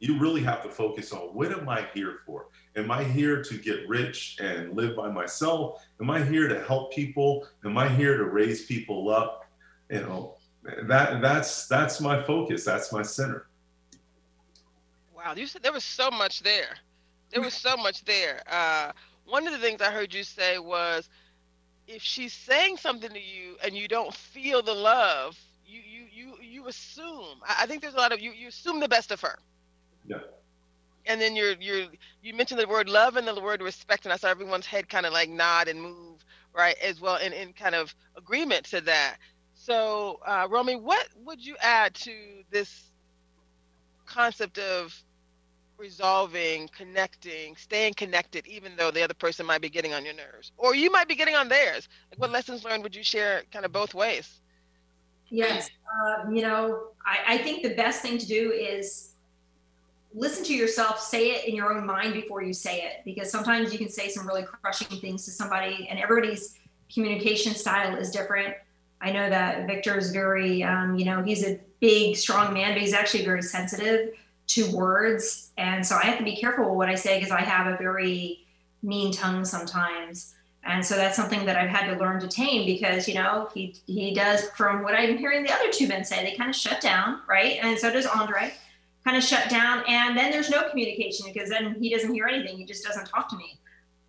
[0.01, 2.47] You really have to focus on what am I here for?
[2.75, 5.85] Am I here to get rich and live by myself?
[6.01, 7.47] Am I here to help people?
[7.65, 9.45] Am I here to raise people up?
[9.91, 10.37] You know,
[10.85, 12.65] that that's that's my focus.
[12.65, 13.47] That's my center.
[15.15, 16.77] Wow, you said there was so much there.
[17.31, 18.43] There was so much there.
[18.51, 18.93] Uh,
[19.27, 21.11] one of the things I heard you say was,
[21.87, 26.35] if she's saying something to you and you don't feel the love, you you you
[26.41, 27.41] you assume.
[27.47, 29.39] I, I think there's a lot of you you assume the best of her.
[30.11, 30.19] Yeah.
[31.07, 31.87] And then you're you're
[32.23, 35.07] you mentioned the word love and the word respect, and I saw everyone's head kind
[35.07, 39.17] of like nod and move right as well in, in kind of agreement to that.
[39.55, 42.13] So, uh, Romy, what would you add to
[42.51, 42.91] this
[44.07, 44.95] concept of
[45.79, 50.53] resolving, connecting, staying connected, even though the other person might be getting on your nerves,
[50.57, 51.89] or you might be getting on theirs?
[52.11, 54.41] Like, what lessons learned would you share, kind of both ways?
[55.31, 59.10] Yes, um, you know, I, I think the best thing to do is
[60.15, 63.73] listen to yourself, say it in your own mind before you say it, because sometimes
[63.73, 66.59] you can say some really crushing things to somebody, and everybody's
[66.93, 68.55] communication style is different.
[69.01, 72.83] I know that Victor is very, um, you know, he's a big, strong man, but
[72.83, 74.11] he's actually very sensitive
[74.49, 75.53] to words.
[75.57, 78.47] And so I have to be careful what I say because I have a very
[78.83, 80.35] mean tongue sometimes.
[80.65, 83.77] And so that's something that I've had to learn to tame because, you know, he,
[83.87, 86.83] he does, from what I'm hearing the other two men say, they kind of shut
[86.83, 87.59] down, right?
[87.63, 88.53] And so does Andre,
[89.05, 89.83] kind of shut down.
[89.89, 92.57] And then there's no communication because then he doesn't hear anything.
[92.57, 93.59] He just doesn't talk to me.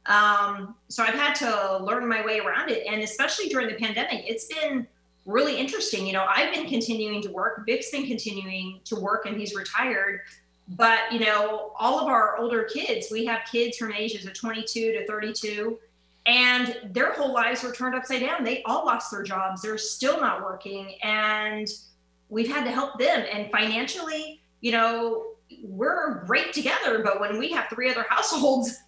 [0.08, 2.86] Um, so I've had to learn my way around it.
[2.88, 4.88] And especially during the pandemic, it's been
[5.26, 6.06] really interesting.
[6.06, 7.66] You know, I've been continuing to work.
[7.66, 10.22] Vic's been continuing to work and he's retired.
[10.68, 14.94] But, you know, all of our older kids, we have kids from ages of 22
[14.94, 15.78] to 32,
[16.26, 18.44] and their whole lives were turned upside down.
[18.44, 19.62] They all lost their jobs.
[19.62, 20.96] They're still not working.
[21.04, 21.68] And
[22.30, 23.26] we've had to help them.
[23.32, 25.34] And financially, you know,
[25.64, 27.04] we're great together.
[27.04, 28.80] But when we have three other households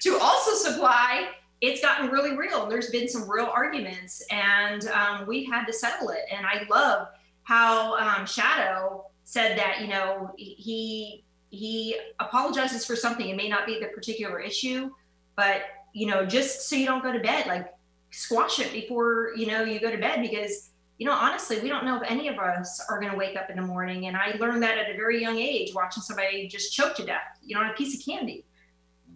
[0.00, 1.28] to also supply,
[1.60, 2.66] it's gotten really real.
[2.66, 6.20] There's been some real arguments, and um, we had to settle it.
[6.30, 7.08] And I love
[7.44, 13.28] how um, Shadow said that you know he he apologizes for something.
[13.28, 14.90] It may not be the particular issue,
[15.36, 15.62] but
[15.94, 17.72] you know, just so you don't go to bed, like
[18.10, 21.84] squash it before you know you go to bed because you know honestly we don't
[21.84, 24.36] know if any of us are going to wake up in the morning and i
[24.38, 27.62] learned that at a very young age watching somebody just choke to death you know
[27.62, 28.44] on a piece of candy.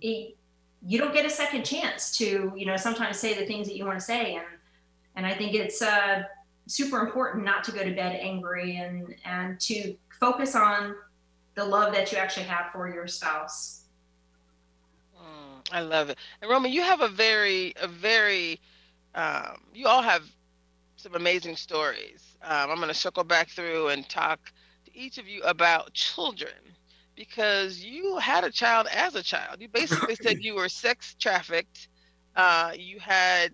[0.00, 0.36] It,
[0.86, 3.84] you don't get a second chance to you know sometimes say the things that you
[3.84, 4.46] want to say and
[5.16, 6.22] and i think it's uh,
[6.66, 10.94] super important not to go to bed angry and and to focus on
[11.54, 13.82] the love that you actually have for your spouse.
[15.16, 16.18] Mm, i love it.
[16.40, 18.60] And roman you have a very a very
[19.16, 20.22] um, you all have
[20.98, 24.52] some amazing stories um, i'm going to circle back through and talk
[24.84, 26.52] to each of you about children
[27.18, 29.60] because you had a child as a child.
[29.60, 31.88] You basically said you were sex trafficked.
[32.36, 33.52] Uh, you had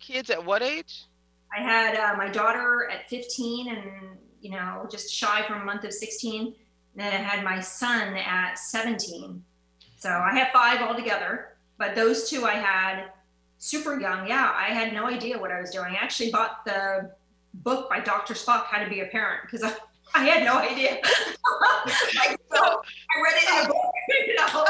[0.00, 1.04] kids at what age?
[1.56, 5.84] I had uh, my daughter at 15 and, you know, just shy from a month
[5.84, 6.46] of 16.
[6.46, 6.54] And
[6.94, 9.44] then I had my son at 17.
[9.98, 13.10] So I have five altogether, but those two I had
[13.60, 14.26] super young.
[14.26, 15.94] Yeah, I had no idea what I was doing.
[15.94, 17.12] I actually bought the
[17.54, 18.34] book by Dr.
[18.34, 19.72] Spock, How to Be a Parent, because I
[20.14, 20.90] I had no idea.
[22.16, 23.76] like, so I read it in a book.
[24.26, 24.64] You know?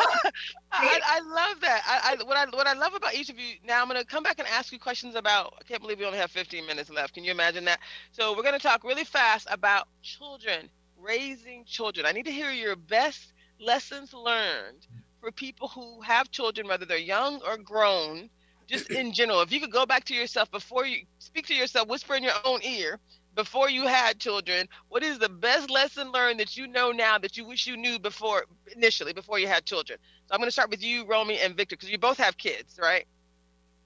[0.71, 1.83] I, I love that.
[1.87, 3.55] I, I, what I what I love about each of you.
[3.65, 5.55] Now I'm going to come back and ask you questions about.
[5.59, 7.15] I can't believe we only have 15 minutes left.
[7.15, 7.79] Can you imagine that?
[8.13, 10.69] So we're going to talk really fast about children,
[11.01, 12.05] raising children.
[12.05, 14.87] I need to hear your best lessons learned
[15.21, 18.29] for people who have children, whether they're young or grown.
[18.71, 21.89] Just in general, if you could go back to yourself before you speak to yourself,
[21.89, 23.01] whisper in your own ear
[23.35, 27.37] before you had children, what is the best lesson learned that you know now that
[27.37, 28.45] you wish you knew before
[28.77, 29.99] initially before you had children?
[30.27, 32.79] So I'm going to start with you, Romy, and Victor, because you both have kids,
[32.81, 33.07] right?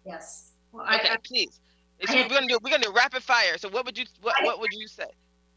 [0.05, 0.53] Yes.
[0.70, 1.61] Well, okay, I, please.
[2.07, 3.57] I, we're gonna do we're gonna do rapid fire.
[3.57, 5.07] So what would you what, what would you say?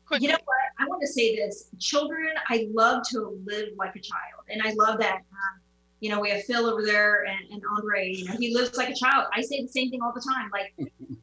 [0.05, 0.27] Quickly.
[0.27, 0.57] You know what?
[0.79, 1.69] I want to say this.
[1.79, 5.15] Children, I love to live like a child, and I love that.
[5.15, 5.59] Um,
[5.99, 8.11] you know, we have Phil over there and, and Andre.
[8.11, 9.27] You know, he lives like a child.
[9.33, 10.49] I say the same thing all the time.
[10.51, 10.73] Like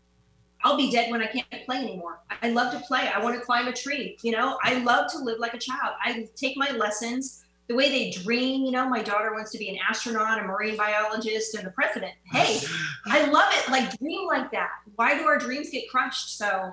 [0.64, 2.20] I'll be dead when I can't play anymore.
[2.42, 3.08] I love to play.
[3.14, 4.16] I want to climb a tree.
[4.22, 5.94] You know, I love to live like a child.
[6.02, 8.64] I take my lessons the way they dream.
[8.64, 12.12] You know, my daughter wants to be an astronaut, a marine biologist, and the president.
[12.32, 12.60] Hey,
[13.06, 13.70] I love it.
[13.70, 14.70] Like dream like that.
[14.96, 16.38] Why do our dreams get crushed?
[16.38, 16.72] So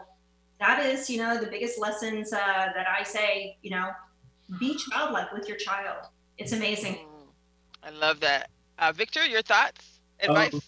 [0.61, 2.37] that is, you know, the biggest lessons uh,
[2.73, 3.57] that I say.
[3.61, 3.91] You know,
[4.57, 6.05] be childlike with your child.
[6.37, 7.10] It's amazing.
[7.83, 8.49] I love that.
[8.79, 10.53] Uh, Victor, your thoughts, advice.
[10.53, 10.61] Um,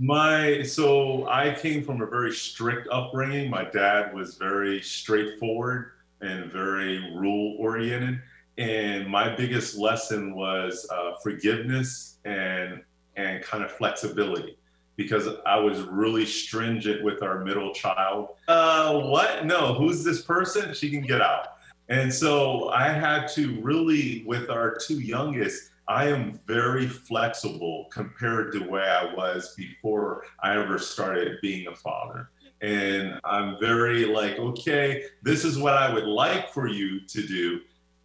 [0.00, 3.50] my so I came from a very strict upbringing.
[3.50, 8.20] My dad was very straightforward and very rule oriented.
[8.58, 12.82] and my biggest lesson was uh, forgiveness and
[13.16, 14.58] and kind of flexibility
[14.96, 18.30] because I was really stringent with our middle child.
[18.48, 19.46] Uh, what?
[19.46, 20.74] No, who's this person?
[20.74, 21.58] She can get out.
[21.88, 28.52] And so I had to really, with our two youngest, I am very flexible compared
[28.52, 32.30] to where I was before I ever started being a father.
[32.60, 37.60] And I'm very like, okay, this is what I would like for you to do,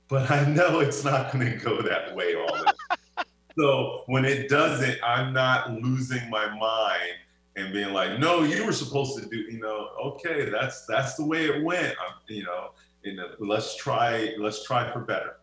[0.08, 3.26] but I know it's not going to go that way all the time.
[3.60, 7.16] so when it doesn't, I'm not losing my mind
[7.58, 11.26] and being like, no, you were supposed to do, you know, okay, that's that's the
[11.26, 12.72] way it went, I'm, you know.
[13.04, 15.36] You know, let's try let's try for better.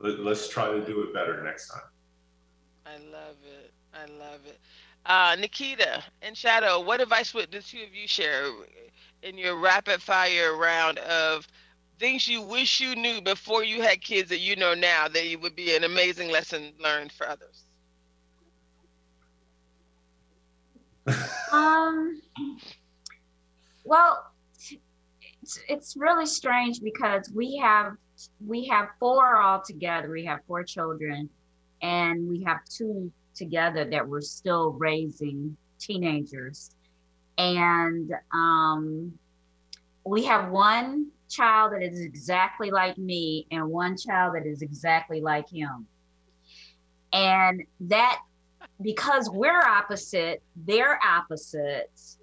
[0.00, 1.82] Let, let's try to do it better next time.
[2.86, 3.72] I love it.
[3.92, 4.58] I love it.
[5.06, 8.50] Uh, Nikita and Shadow, what advice would the two of you share
[9.22, 11.46] in your rapid fire round of
[11.98, 15.40] things you wish you knew before you had kids that you know now that it
[15.40, 17.64] would be an amazing lesson learned for others?
[21.52, 22.20] um
[23.84, 24.26] well
[25.42, 27.96] it's it's really strange because we have
[28.44, 30.10] we have four all together.
[30.10, 31.28] We have four children
[31.82, 36.70] and we have two together that we're still raising teenagers.
[37.36, 39.12] And um,
[40.04, 45.20] we have one child that is exactly like me and one child that is exactly
[45.20, 45.86] like him.
[47.12, 48.18] And that
[48.80, 52.18] because we're opposite they're opposites.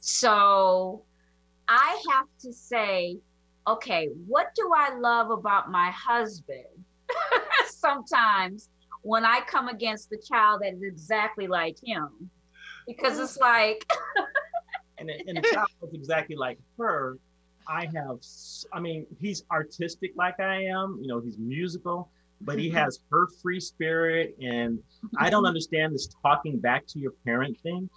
[0.00, 1.02] So
[1.68, 3.18] I have to say,
[3.66, 6.64] okay, what do I love about my husband?
[7.66, 8.68] Sometimes
[9.02, 12.30] when I come against the child that is exactly like him,
[12.86, 13.90] because it's like.
[14.98, 17.18] and, and the child that's exactly like her.
[17.68, 18.18] I have,
[18.72, 22.10] I mean, he's artistic like I am, you know, he's musical,
[22.40, 24.36] but he has her free spirit.
[24.42, 24.80] And
[25.18, 27.88] I don't understand this talking back to your parent thing.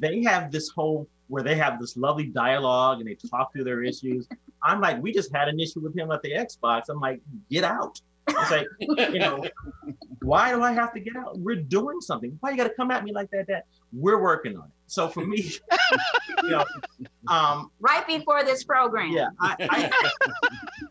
[0.00, 3.82] They have this whole where they have this lovely dialogue and they talk through their
[3.82, 4.28] issues.
[4.62, 6.90] I'm like, we just had an issue with him at the Xbox.
[6.90, 7.98] I'm like, get out.
[8.28, 9.42] It's like, you know,
[10.20, 11.38] why do I have to get out?
[11.38, 12.36] We're doing something.
[12.40, 13.46] Why you got to come at me like that?
[13.48, 13.64] That
[13.94, 14.72] we're working on it.
[14.88, 15.50] So for me,
[16.42, 16.66] you know,
[17.28, 19.90] um, right before this program, yeah, I, I,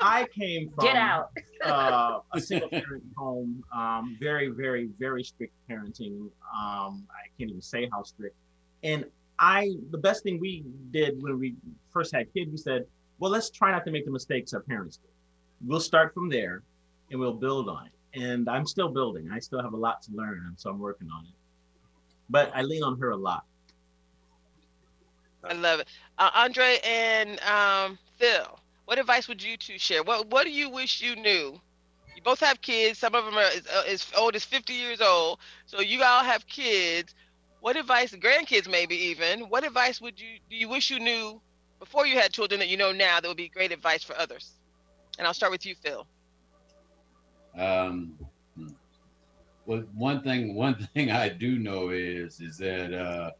[0.02, 1.30] I came from get out
[1.64, 6.32] uh, a single parent home, um, very, very, very strict parenting.
[6.52, 8.36] Um, I can't even say how strict,
[8.82, 9.06] and
[9.42, 11.56] I the best thing we did when we
[11.90, 12.86] first had kids, we said,
[13.20, 15.10] well, let's try not to make the mistakes our parents did.
[15.68, 16.62] We'll start from there
[17.10, 18.22] and we'll build on it.
[18.22, 19.30] And I'm still building.
[19.34, 21.34] I still have a lot to learn, and so I'm working on it.
[22.30, 23.44] But I lean on her a lot.
[25.44, 25.88] I love it,
[26.20, 28.60] uh, Andre and um, Phil.
[28.86, 30.04] What advice would you two share?
[30.04, 31.60] What What do you wish you knew?
[32.16, 33.00] You both have kids.
[33.00, 35.40] Some of them are as, uh, as old as 50 years old.
[35.66, 37.16] So you all have kids
[37.62, 41.40] what advice, grandkids maybe even, what advice would you do you wish you knew
[41.80, 44.54] before you had children that you know now that would be great advice for others?
[45.18, 46.06] And I'll start with you, Phil.
[47.58, 48.14] Um,
[49.66, 53.32] well, one thing, one thing I do know is is that uh,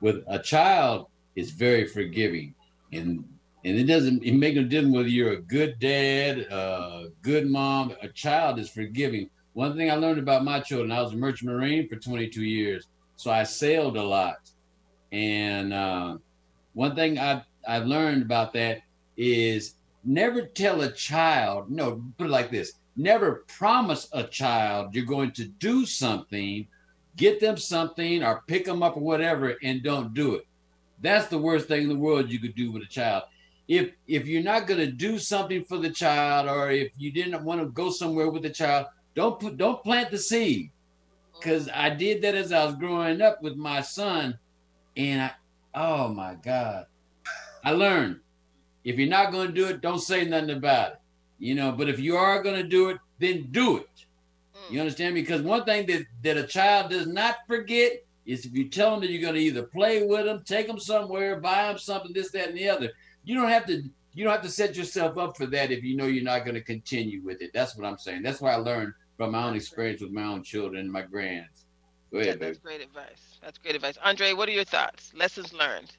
[0.00, 2.54] with a child is very forgiving,
[2.92, 3.24] and
[3.64, 7.92] and it doesn't it make no difference whether you're a good dad, a good mom.
[8.02, 9.30] A child is forgiving.
[9.54, 12.86] One thing I learned about my children, I was a merchant marine for 22 years.
[13.16, 14.50] So I sailed a lot.
[15.12, 16.18] And uh,
[16.72, 18.82] one thing I've, I've learned about that
[19.16, 25.04] is never tell a child, no, put it like this never promise a child you're
[25.04, 26.66] going to do something,
[27.16, 30.46] get them something or pick them up or whatever, and don't do it.
[31.00, 33.24] That's the worst thing in the world you could do with a child.
[33.66, 37.44] If if you're not going to do something for the child, or if you didn't
[37.44, 40.70] want to go somewhere with the child, don't put don't plant the seed
[41.34, 44.38] because I did that as I was growing up with my son,
[44.96, 45.32] and I,
[45.74, 46.86] oh my God,
[47.64, 48.20] I learned
[48.84, 50.98] if you're not going to do it, don't say nothing about it,
[51.38, 51.72] you know.
[51.72, 53.88] But if you are going to do it, then do it.
[54.54, 54.72] Mm.
[54.72, 55.14] You understand?
[55.14, 59.00] Because one thing that that a child does not forget is if you tell them
[59.00, 62.30] that you're going to either play with them, take them somewhere, buy them something, this,
[62.30, 62.90] that, and the other.
[63.24, 63.82] You don't have to.
[64.16, 66.54] You don't have to set yourself up for that if you know you're not going
[66.54, 67.50] to continue with it.
[67.52, 68.22] That's what I'm saying.
[68.22, 71.66] That's why I learned from my own experience with my own children and my grands.
[72.12, 73.38] Go ahead, That's great advice.
[73.42, 73.98] That's great advice.
[74.02, 75.12] Andre, what are your thoughts?
[75.14, 75.96] Lessons learned.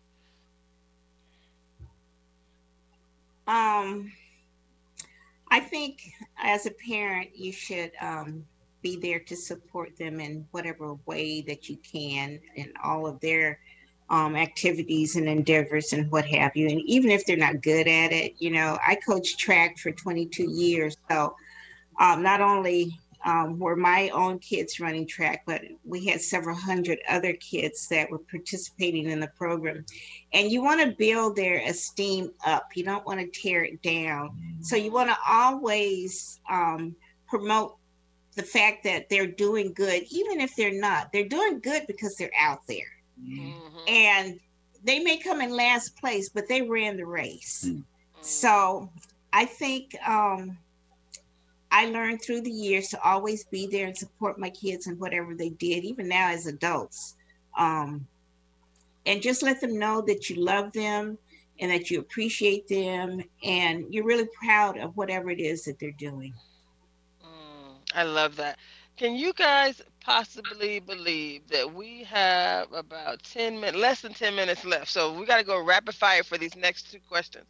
[3.47, 4.11] Um,
[5.51, 8.45] I think as a parent, you should um,
[8.81, 13.59] be there to support them in whatever way that you can in all of their
[14.09, 16.69] um, activities and endeavors and what have you.
[16.69, 20.49] And even if they're not good at it, you know, I coached track for 22
[20.49, 20.95] years.
[21.09, 21.35] So
[21.99, 26.99] uh, not only um, were my own kids running track, but we had several hundred
[27.09, 29.83] other kids that were participating in the program.
[30.31, 34.37] And you want to build their esteem up, you don't want to tear it down.
[34.61, 36.95] So you want to always um,
[37.27, 37.77] promote
[38.35, 41.11] the fact that they're doing good, even if they're not.
[41.11, 42.91] They're doing good because they're out there.
[43.19, 43.53] Mhm.
[43.87, 44.39] And
[44.83, 47.65] they may come in last place, but they ran the race.
[47.67, 47.83] Mm.
[48.21, 48.89] So
[49.33, 50.57] I think um,
[51.75, 55.35] I learned through the years to always be there and support my kids in whatever
[55.35, 57.15] they did, even now as adults.
[57.57, 58.07] Um,
[59.05, 61.17] and just let them know that you love them
[61.59, 65.91] and that you appreciate them and you're really proud of whatever it is that they're
[65.91, 66.33] doing.
[67.21, 68.57] Mm, I love that.
[68.95, 74.63] Can you guys possibly believe that we have about 10 minutes, less than 10 minutes
[74.63, 74.89] left?
[74.89, 77.47] So we got to go rapid fire for these next two questions.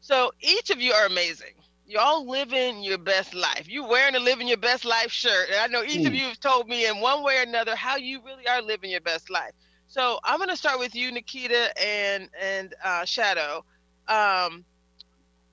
[0.00, 1.52] So each of you are amazing.
[1.88, 3.66] You're all living your best life.
[3.68, 5.48] You're wearing a living your best life shirt.
[5.50, 6.20] And I know each of Mm.
[6.20, 9.00] you have told me in one way or another how you really are living your
[9.00, 9.52] best life.
[9.88, 13.64] So I'm going to start with you, Nikita and, and uh, Shadow.
[14.08, 14.66] Um,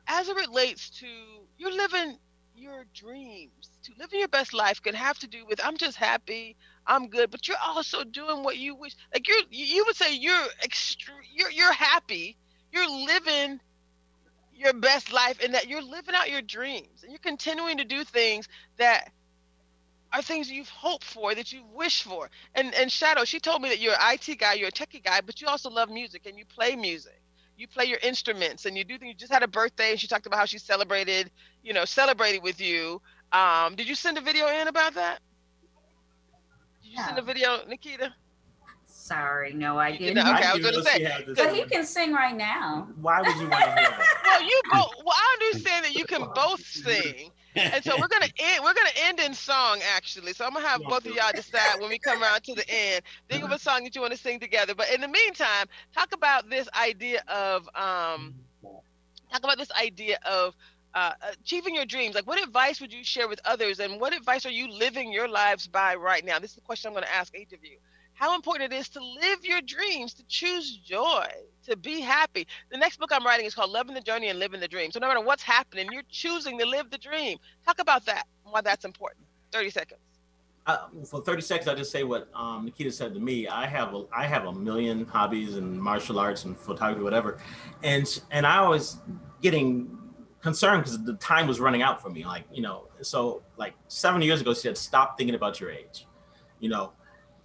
[0.08, 1.08] as it relates to
[1.58, 2.18] you're living
[2.56, 6.56] your dreams to living your best life can have to do with i'm just happy
[6.88, 10.16] i'm good but you're also doing what you wish like you're you you would say
[10.16, 12.38] you're extre- you're you're happy
[12.72, 13.60] you're living
[14.56, 18.04] your best life and that you're living out your dreams and you're continuing to do
[18.04, 18.48] things
[18.78, 19.10] that
[20.14, 23.70] are things you've hoped for that you wish for and and shadow she told me
[23.70, 26.38] that you're an it guy you're a techie guy but you also love music and
[26.38, 27.22] you play music
[27.58, 29.10] you play your instruments and you do things.
[29.10, 31.32] You just had a birthday and she talked about how she celebrated,
[31.64, 33.02] you know, celebrated with you.
[33.32, 35.20] Um, did you send a video in about that?
[36.82, 38.16] Did you send a video, Nikita?
[39.06, 40.16] Sorry, no, I didn't.
[40.16, 40.28] didn't?
[40.30, 41.04] Okay, I I was gonna say.
[41.04, 42.90] had this But he can sing right now.
[42.96, 44.14] Why would you want to hear that?
[44.26, 44.94] Well, you both.
[45.06, 47.30] Well, I understand that you can both sing,
[47.72, 48.64] and so we're gonna end.
[48.64, 50.34] We're gonna end in song actually.
[50.34, 53.04] So I'm gonna have both of y'all decide when we come around to the end.
[53.30, 54.74] Think of a song that you want to sing together.
[54.74, 58.34] But in the meantime, talk about this idea of um,
[59.32, 60.56] talk about this idea of
[60.96, 62.16] uh, achieving your dreams.
[62.16, 65.28] Like, what advice would you share with others, and what advice are you living your
[65.28, 66.40] lives by right now?
[66.40, 67.78] This is the question I'm going to ask each of you.
[68.16, 71.28] How important it is to live your dreams, to choose joy,
[71.66, 72.48] to be happy.
[72.72, 74.90] The next book I'm writing is called Loving the Journey and Living the Dream.
[74.90, 77.38] So no matter what's happening, you're choosing to live the dream.
[77.66, 79.26] Talk about that, why that's important.
[79.52, 80.00] 30 seconds.
[80.66, 83.48] Uh, for 30 seconds, I'll just say what um, Nikita said to me.
[83.48, 87.38] I have a, I have a million hobbies and martial arts and photography, whatever,
[87.84, 88.98] and and I was
[89.44, 89.96] getting
[90.42, 92.26] concerned because the time was running out for me.
[92.26, 96.08] Like you know, so like seven years ago, she said, "Stop thinking about your age."
[96.60, 96.94] You know,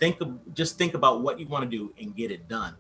[0.01, 2.75] think of just think about what you want to do and get it done.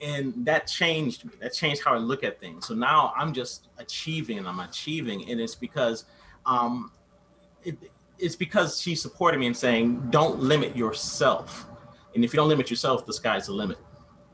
[0.00, 1.32] And that changed me.
[1.40, 2.66] That changed how I look at things.
[2.66, 6.04] So now I'm just achieving and I'm achieving, and it's because
[6.44, 6.90] um,
[7.62, 7.78] it,
[8.18, 11.66] it's because she supported me in saying, "Don't limit yourself."
[12.14, 13.78] And if you don't limit yourself, the sky's the limit.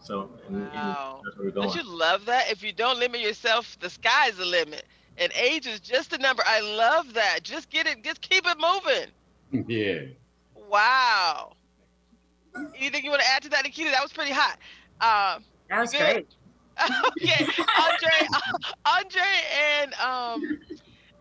[0.03, 1.21] So, and, and Wow.
[1.25, 2.51] that's where we're Don't you love that?
[2.51, 4.85] If you don't limit yourself, the sky's the limit.
[5.19, 6.43] And age is just a number.
[6.47, 7.41] I love that.
[7.43, 9.67] Just get it, just keep it moving.
[9.69, 10.01] yeah.
[10.55, 11.53] Wow.
[12.77, 13.91] Anything you want to add to that, Nikita?
[13.91, 14.59] That was pretty hot.
[15.01, 16.01] Um, That was Good.
[16.01, 16.29] great.
[16.83, 17.47] okay,
[17.79, 18.29] Andre,
[18.87, 19.23] Andre,
[19.83, 20.59] and um,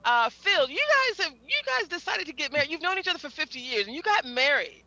[0.06, 2.70] uh, Phil, you guys have you guys decided to get married.
[2.70, 4.86] You've known each other for 50 years, and you got married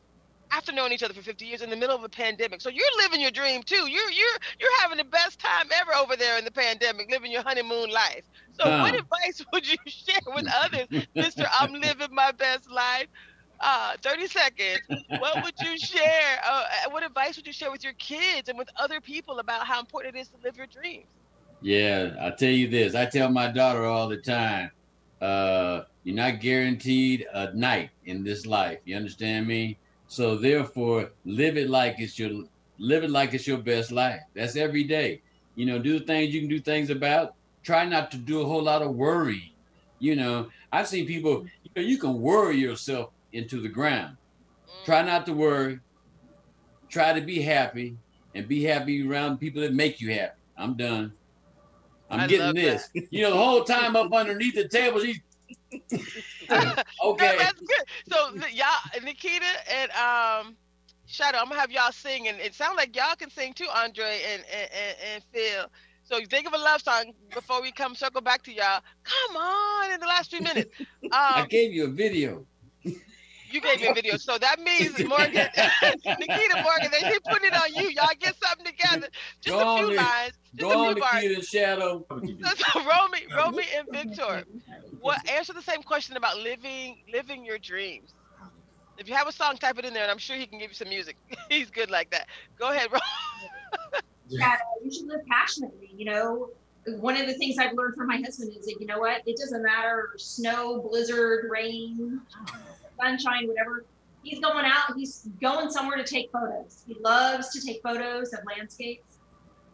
[0.52, 2.60] after knowing each other for 50 years in the middle of a pandemic.
[2.60, 3.88] So you're living your dream too.
[3.88, 7.42] You're you're you're having the best time ever over there in the pandemic, living your
[7.42, 8.24] honeymoon life.
[8.52, 11.44] So what advice would you share with others, Mister?
[11.52, 13.06] I'm living my best life.
[13.62, 14.82] Uh, 30 seconds.
[15.16, 16.40] What would you share?
[16.44, 19.80] Uh, what advice would you share with your kids and with other people about how
[19.80, 21.06] important it is to live your dreams?
[21.60, 22.94] Yeah, I tell you this.
[22.94, 24.70] I tell my daughter all the time,
[25.20, 28.80] uh, you're not guaranteed a night in this life.
[28.84, 29.78] You understand me?
[30.06, 32.44] So therefore, live it like it's your
[32.78, 34.20] live it like it's your best life.
[34.34, 35.22] That's every day.
[35.54, 37.34] You know, do the things you can do things about.
[37.62, 39.54] Try not to do a whole lot of worry.
[40.00, 41.46] You know, I've seen people.
[41.62, 44.16] You know, you can worry yourself into the ground.
[44.84, 45.80] Try not to worry.
[46.90, 47.96] Try to be happy
[48.34, 50.32] and be happy around people that make you happy.
[50.56, 51.12] I'm done.
[52.10, 52.88] I'm I getting this.
[53.10, 55.20] You know, the whole time up underneath the table, she's
[56.50, 56.74] No,
[57.04, 57.36] okay.
[57.38, 57.84] that's good.
[58.10, 60.56] So y'all, Nikita and um,
[61.06, 64.20] Shadow, I'm gonna have y'all sing, and it sounds like y'all can sing too, Andre
[64.32, 65.66] and and, and, and Phil.
[66.04, 68.80] So you think of a love song before we come circle back to y'all.
[69.04, 70.68] Come on, in the last few minutes.
[71.34, 72.46] I Um, gave you a video.
[73.52, 75.34] You gave me a video, so that means Morgan,
[76.04, 77.90] Nikita Morgan, they keep putting it on you.
[77.90, 79.08] Y'all get something together.
[79.40, 81.22] Just Go a few on, lines, just Go a few bars.
[81.22, 82.06] Nikita Shadow.
[82.08, 84.44] So, Romy, Romy, and Victor,
[85.00, 88.14] what answer the same question about living living your dreams?
[88.98, 90.70] If you have a song, type it in there, and I'm sure he can give
[90.70, 91.16] you some music.
[91.48, 92.28] He's good like that.
[92.58, 93.02] Go ahead, Romy.
[94.38, 95.90] that uh, you should live passionately.
[95.96, 96.50] You know,
[96.86, 99.36] one of the things I've learned from my husband is that you know what, it
[99.36, 102.20] doesn't matter snow, blizzard, rain,
[103.02, 103.84] sunshine, whatever.
[104.22, 104.96] He's going out.
[104.96, 106.84] He's going somewhere to take photos.
[106.86, 109.18] He loves to take photos of landscapes,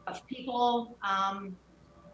[0.07, 1.55] of people, um,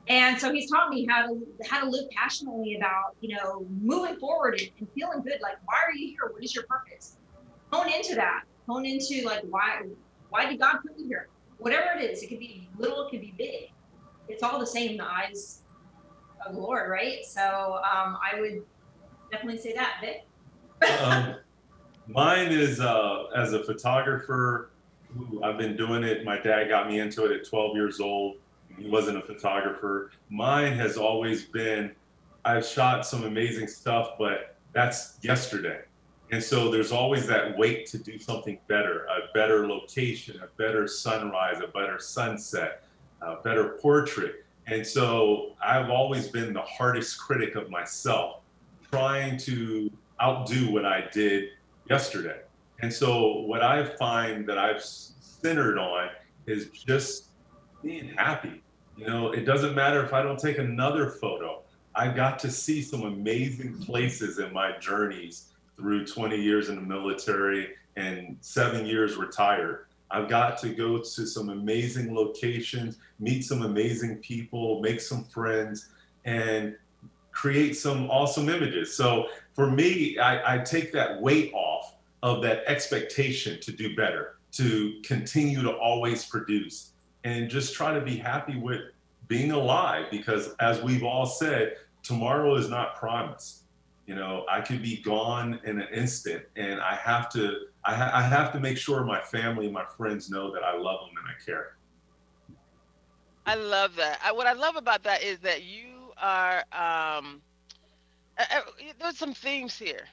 [0.09, 4.17] and so he's taught me how to how to live passionately about you know moving
[4.19, 5.39] forward and, and feeling good.
[5.41, 6.33] Like, why are you here?
[6.33, 7.17] What is your purpose?
[7.73, 8.43] Hone into that.
[8.69, 9.83] Hone into like why
[10.29, 11.29] why did God put you here?
[11.59, 13.71] whatever it is, it could be little, it could be big.
[14.29, 15.63] It's all the same in the eyes
[16.45, 17.25] of the Lord, right?
[17.25, 18.63] So um, I would
[19.31, 19.97] definitely say that.
[20.01, 20.27] Vic?
[21.01, 21.35] Um,
[22.07, 24.71] mine is uh, as a photographer.
[25.43, 26.25] I've been doing it.
[26.25, 28.37] My dad got me into it at 12 years old.
[28.77, 30.11] He wasn't a photographer.
[30.29, 31.95] Mine has always been
[32.45, 35.81] I've shot some amazing stuff, but that's yesterday.
[36.31, 40.87] And so there's always that wait to do something better, a better location, a better
[40.87, 42.85] sunrise, a better sunset,
[43.23, 44.45] a better portrait.
[44.67, 48.41] And so I've always been the hardest critic of myself,
[48.91, 49.91] trying to
[50.23, 51.51] outdo what I did
[51.89, 52.41] yesterday.
[52.81, 56.09] And so what I find that I've centered on
[56.47, 57.27] is just
[57.83, 58.63] being happy.
[58.97, 61.63] You know, it doesn't matter if I don't take another photo.
[61.95, 66.83] I got to see some amazing places in my journeys through 20 years in the
[66.83, 69.87] military and seven years retired.
[70.11, 75.89] I've got to go to some amazing locations, meet some amazing people, make some friends,
[76.25, 76.77] and
[77.33, 78.97] create some awesome images.
[78.97, 84.37] So for me, I, I take that weight off of that expectation to do better,
[84.53, 86.93] to continue to always produce,
[87.25, 88.81] and just try to be happy with
[89.29, 93.63] being alive because, as we've all said, tomorrow is not promised
[94.07, 98.11] you know i could be gone in an instant and i have to I, ha-
[98.13, 101.27] I have to make sure my family my friends know that i love them and
[101.27, 101.77] i care
[103.47, 104.21] I love that.
[104.25, 106.65] I, what I love about that is that you are.
[106.73, 107.43] Um,
[108.39, 108.61] uh, uh,
[108.99, 110.07] there's some themes here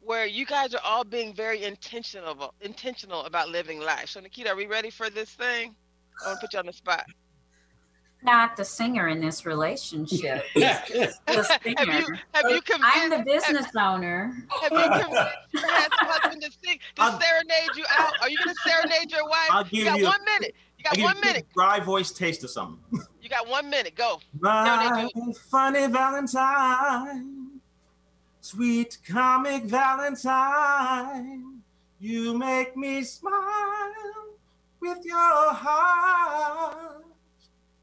[0.00, 4.08] where you guys are all being very intentional intentional about living life.
[4.08, 5.74] So Nikita, are we ready for this thing?
[6.24, 7.04] I want to put you on the spot.
[8.24, 10.44] Not the singer in this relationship.
[10.54, 10.86] have
[11.26, 11.92] the singer.
[11.98, 12.96] you have you convinced?
[12.96, 14.32] I'm the business owner.
[14.60, 18.12] Have you convinced your husband to sing to I'll- serenade you out?
[18.20, 19.48] Are you going to serenade your wife?
[19.50, 20.54] I'll you give got you a- one minute.
[20.78, 21.46] You got I give one minute.
[21.54, 23.00] dry voice taste of something.
[23.22, 23.94] You got one minute.
[23.94, 24.20] Go.
[24.40, 25.08] My
[25.48, 27.60] funny Valentine,
[28.40, 31.60] sweet comic Valentine,
[32.00, 33.92] you make me smile
[34.80, 37.04] with your heart.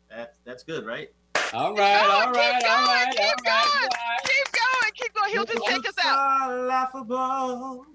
[0.09, 1.09] That, that's good, right?
[1.53, 3.47] All right, Keep all going, right, keep all going, keep all right.
[3.87, 3.89] going,
[4.25, 5.31] keep going, keep going.
[5.31, 6.49] He'll just take us Looks out.
[6.51, 7.85] are laughable,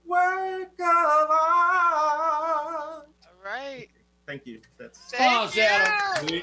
[0.09, 3.05] work of art.
[3.05, 3.89] All right.
[4.27, 4.61] Thank you.
[4.79, 5.63] That's Thank you.
[5.63, 6.27] Shadow.
[6.33, 6.41] Woo,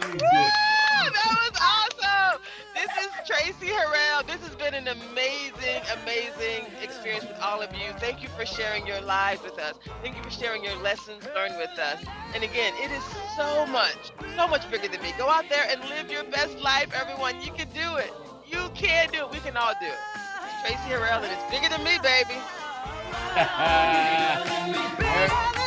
[1.10, 2.42] that was awesome.
[2.74, 4.26] This is Tracy Harrell.
[4.28, 7.92] This has been an amazing, amazing experience with all of you.
[8.00, 9.76] Thank you for sharing your lives with us.
[10.02, 12.04] Thank you for sharing your lessons learned with us.
[12.34, 13.04] And again, it is
[13.36, 15.14] so much, so much bigger than me.
[15.18, 17.42] Go out there and live your best life, everyone.
[17.42, 18.14] You can do it.
[18.48, 19.32] You can do it.
[19.32, 20.00] We can all do it.
[20.44, 22.40] It's Tracy Harrell, and it's bigger than me, baby.
[24.98, 25.65] Right.